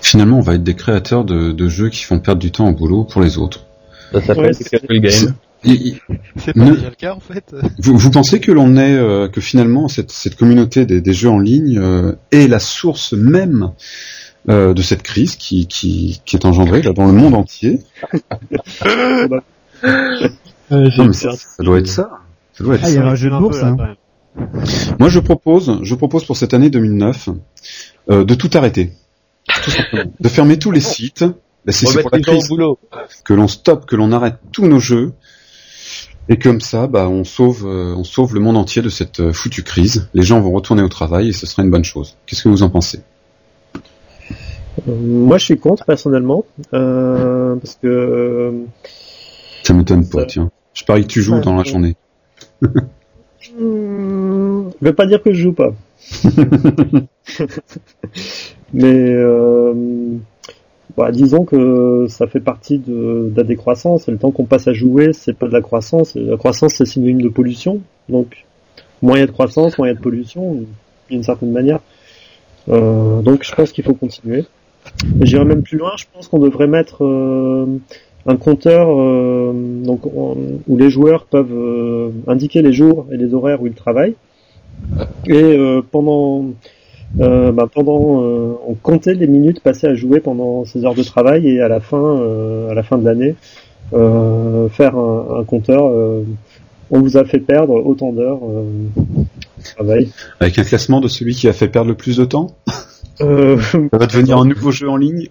Finalement, 0.00 0.38
on 0.38 0.42
va 0.42 0.54
être 0.54 0.62
des 0.62 0.74
créateurs 0.74 1.24
de, 1.24 1.52
de 1.52 1.68
jeux 1.68 1.90
qui 1.90 2.04
font 2.04 2.20
perdre 2.20 2.40
du 2.40 2.50
temps 2.50 2.68
au 2.68 2.72
boulot 2.72 3.04
pour 3.04 3.20
les 3.20 3.36
autres. 3.36 3.66
Ça 4.12 4.20
s'appelle 4.20 4.52
Ouais, 4.56 5.32
c'est- 5.62 5.68
Casual 5.70 5.76
Game. 5.76 5.84
Et- 5.84 5.88
et- 5.88 6.00
C'est 6.36 6.52
pas 6.54 6.64
Ne- 6.64 6.74
déjà 6.74 6.88
le 6.88 6.94
cas 6.94 7.14
en 7.14 7.20
fait. 7.20 7.54
vous, 7.78 7.96
vous 7.96 8.10
pensez 8.10 8.40
que 8.40 8.52
l'on 8.52 8.76
est, 8.76 8.94
euh, 8.94 9.28
que 9.28 9.40
finalement 9.40 9.88
cette, 9.88 10.10
cette 10.10 10.36
communauté 10.36 10.86
des, 10.86 11.00
des 11.00 11.12
jeux 11.12 11.30
en 11.30 11.38
ligne 11.38 11.78
euh, 11.78 12.12
est 12.30 12.48
la 12.48 12.58
source 12.60 13.12
même 13.12 13.72
euh, 14.48 14.72
de 14.74 14.82
cette 14.82 15.02
crise 15.02 15.36
qui, 15.36 15.66
qui, 15.66 16.20
qui 16.24 16.36
est 16.36 16.44
engendrée 16.46 16.80
là, 16.82 16.92
dans 16.92 17.06
le 17.06 17.12
monde 17.12 17.34
entier? 17.34 17.80
Non, 20.70 21.06
mais 21.06 21.12
ça, 21.12 21.32
ça 21.32 21.62
doit 21.62 21.78
être 21.78 21.88
ça. 21.88 22.10
Ça 22.52 22.64
doit 22.64 22.74
être 22.76 22.82
Ah, 22.84 22.88
il 22.90 22.94
y 22.94 22.98
ça. 22.98 23.04
un 23.06 23.14
jeu 23.14 23.30
de 23.30 23.38
bourse, 23.38 23.62
hein. 23.62 23.76
Moi, 24.98 25.08
je 25.08 25.18
propose, 25.18 25.78
je 25.82 25.94
propose 25.96 26.24
pour 26.24 26.36
cette 26.36 26.54
année 26.54 26.70
2009 26.70 27.30
euh, 28.10 28.24
de 28.24 28.34
tout 28.34 28.50
arrêter, 28.54 28.92
Tout 29.64 29.70
de 30.20 30.28
fermer 30.28 30.58
tous 30.58 30.70
les 30.70 30.80
sites. 30.80 31.24
Ben, 31.66 31.72
c'est 31.72 31.86
c'est 31.86 31.90
Remettre 31.92 32.10
pour 32.10 32.18
la 32.18 32.22
crise 32.22 32.48
boulot. 32.48 32.78
que 33.24 33.34
l'on 33.34 33.48
stoppe, 33.48 33.86
que 33.86 33.96
l'on 33.96 34.12
arrête 34.12 34.36
tous 34.52 34.66
nos 34.66 34.78
jeux, 34.78 35.12
et 36.28 36.38
comme 36.38 36.60
ça, 36.60 36.86
bah, 36.86 37.08
on 37.08 37.24
sauve, 37.24 37.66
euh, 37.66 37.94
on 37.96 38.04
sauve 38.04 38.34
le 38.34 38.40
monde 38.40 38.56
entier 38.56 38.82
de 38.82 38.88
cette 38.88 39.20
euh, 39.20 39.32
foutue 39.32 39.62
crise. 39.62 40.08
Les 40.14 40.22
gens 40.22 40.40
vont 40.40 40.52
retourner 40.52 40.82
au 40.82 40.88
travail 40.88 41.28
et 41.28 41.32
ce 41.32 41.46
sera 41.46 41.62
une 41.62 41.70
bonne 41.70 41.84
chose. 41.84 42.16
Qu'est-ce 42.26 42.44
que 42.44 42.48
vous 42.48 42.62
en 42.62 42.70
pensez? 42.70 43.00
Euh, 44.88 44.96
moi 44.96 45.38
je 45.38 45.46
suis 45.46 45.58
contre 45.58 45.84
personnellement 45.84 46.44
euh, 46.72 47.56
parce 47.56 47.76
que 47.82 48.54
Ça 49.64 49.74
m'étonne 49.74 50.08
pas, 50.08 50.24
tiens. 50.24 50.50
Je 50.72 50.84
parie 50.84 51.02
que 51.02 51.08
tu 51.08 51.22
joues 51.22 51.40
dans 51.40 51.56
la 51.56 51.64
journée. 51.64 51.96
Hmm, 53.58 54.68
je 54.80 54.84
vais 54.84 54.92
pas 54.92 55.06
dire 55.06 55.22
que 55.22 55.32
je 55.32 55.42
joue 55.42 55.52
pas. 55.52 55.74
Mais 58.72 59.16
Bah, 61.00 61.12
disons 61.12 61.46
que 61.46 62.04
ça 62.10 62.26
fait 62.26 62.40
partie 62.40 62.76
de, 62.76 63.32
la 63.34 63.42
décroissance, 63.42 64.06
et 64.06 64.10
le 64.10 64.18
temps 64.18 64.32
qu'on 64.32 64.44
passe 64.44 64.68
à 64.68 64.74
jouer, 64.74 65.14
c'est 65.14 65.32
pas 65.32 65.46
de 65.46 65.52
la 65.54 65.62
croissance, 65.62 66.14
la 66.14 66.36
croissance 66.36 66.74
c'est 66.74 66.84
synonyme 66.84 67.22
de 67.22 67.30
pollution, 67.30 67.80
donc 68.10 68.44
moins 69.00 69.18
de 69.24 69.30
croissance, 69.30 69.78
moins 69.78 69.94
de 69.94 69.98
pollution, 69.98 70.58
d'une 71.08 71.22
certaine 71.22 71.52
manière. 71.52 71.80
Euh, 72.68 73.22
donc 73.22 73.44
je 73.44 73.54
pense 73.54 73.72
qu'il 73.72 73.82
faut 73.82 73.94
continuer. 73.94 74.44
J'irai 75.22 75.46
même 75.46 75.62
plus 75.62 75.78
loin, 75.78 75.92
je 75.96 76.04
pense 76.12 76.28
qu'on 76.28 76.38
devrait 76.38 76.66
mettre 76.66 77.02
euh, 77.02 77.64
un 78.26 78.36
compteur 78.36 78.88
euh, 78.90 79.54
donc, 79.54 80.04
on- 80.04 80.36
où 80.68 80.76
les 80.76 80.90
joueurs 80.90 81.24
peuvent 81.24 82.12
indiquer 82.26 82.60
les 82.60 82.74
jours 82.74 83.06
et 83.10 83.16
les 83.16 83.32
horaires 83.32 83.62
où 83.62 83.66
ils 83.66 83.72
travaillent. 83.72 84.16
Et 85.26 85.58
pendant 85.90 86.44
euh, 87.18 87.50
bah, 87.50 87.66
pendant 87.72 88.22
euh, 88.22 88.52
on 88.66 88.74
comptait 88.74 89.14
les 89.14 89.26
minutes 89.26 89.60
passées 89.60 89.88
à 89.88 89.94
jouer 89.94 90.20
pendant 90.20 90.64
ces 90.64 90.84
heures 90.84 90.94
de 90.94 91.02
travail 91.02 91.48
et 91.48 91.60
à 91.60 91.68
la 91.68 91.80
fin 91.80 91.98
euh, 91.98 92.70
à 92.70 92.74
la 92.74 92.82
fin 92.82 92.98
de 92.98 93.04
l'année 93.04 93.34
faire 93.90 94.96
un, 94.96 95.40
un 95.40 95.44
compteur 95.44 95.90
on 96.92 97.00
vous 97.00 97.16
a 97.16 97.24
fait 97.24 97.40
perdre 97.40 97.74
autant 97.74 98.12
d'heures 98.12 98.40
de 98.40 99.64
travail. 99.64 100.10
Avec 100.38 100.58
un 100.58 100.64
classement 100.64 101.00
de 101.00 101.08
celui 101.08 101.34
qui 101.34 101.48
a 101.48 101.52
fait 101.52 101.68
perdre 101.68 101.88
le 101.88 101.96
plus 101.96 102.16
de 102.16 102.24
temps. 102.24 102.56
Ça 103.18 103.26
va 103.26 104.06
devenir 104.06 104.38
un 104.38 104.44
nouveau 104.44 104.70
jeu 104.70 104.88
en 104.88 104.96
ligne. 104.96 105.28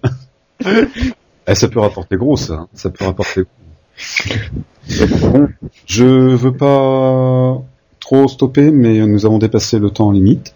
Eh, 0.66 1.54
ça 1.54 1.68
peut 1.68 1.80
rapporter 1.80 2.16
gros, 2.16 2.36
ça. 2.36 2.54
hein. 2.54 2.68
Ça 2.74 2.90
peut 2.90 3.04
rapporter. 3.04 3.42
Je 5.86 6.04
veux 6.04 6.52
pas 6.52 7.62
trop 7.98 8.28
stopper, 8.28 8.70
mais 8.70 9.06
nous 9.06 9.26
avons 9.26 9.38
dépassé 9.38 9.78
le 9.78 9.90
temps 9.90 10.10
limite. 10.10 10.54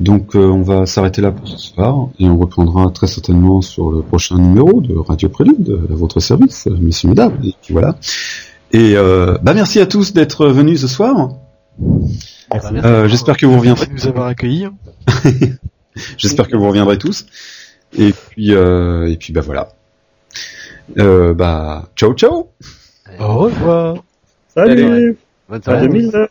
Donc, 0.00 0.36
euh, 0.36 0.46
on 0.46 0.62
va 0.62 0.86
s'arrêter 0.86 1.20
là 1.20 1.32
pour 1.32 1.48
ce 1.48 1.58
soir 1.58 2.08
et 2.20 2.28
on 2.28 2.38
reprendra 2.38 2.90
très 2.90 3.08
certainement 3.08 3.60
sur 3.62 3.90
le 3.90 4.02
prochain 4.02 4.36
numéro 4.36 4.80
de 4.80 4.94
Radio 4.96 5.28
Prélude 5.28 5.80
à 5.90 5.94
votre 5.94 6.20
service, 6.20 6.68
euh, 6.68 6.76
messieurs, 6.80 7.08
mesdames. 7.08 7.36
Et 7.42 7.54
puis 7.60 7.72
voilà. 7.72 7.96
Et 8.72 8.96
euh, 8.96 9.38
bah 9.42 9.54
merci 9.54 9.80
à 9.80 9.86
tous 9.86 10.12
d'être 10.12 10.46
venus 10.46 10.82
ce 10.82 10.88
soir. 10.88 11.30
Merci. 12.52 12.74
Euh, 12.76 13.08
J'espère 13.08 13.36
que 13.36 13.46
vous 13.46 13.56
reviendrez. 13.58 13.86
Merci 13.90 14.04
de 14.04 14.08
nous 14.08 14.16
avoir 14.16 14.28
accueillis. 14.28 14.66
J'espère 16.16 16.48
que 16.48 16.56
vous 16.56 16.68
reviendrez 16.68 16.98
tous. 16.98 17.26
Et 17.96 18.12
puis, 18.12 18.54
euh, 18.54 19.10
et 19.10 19.16
puis 19.16 19.32
bah 19.32 19.40
voilà. 19.40 19.70
Euh, 20.98 21.34
bah 21.34 21.88
ciao 21.96 22.14
ciao. 22.14 22.50
Au 23.18 23.38
revoir. 23.38 23.96
salut 24.54 25.16
Bonne 25.48 25.60
à 25.60 25.62
soirée. 25.62 25.88
2009 25.88 26.30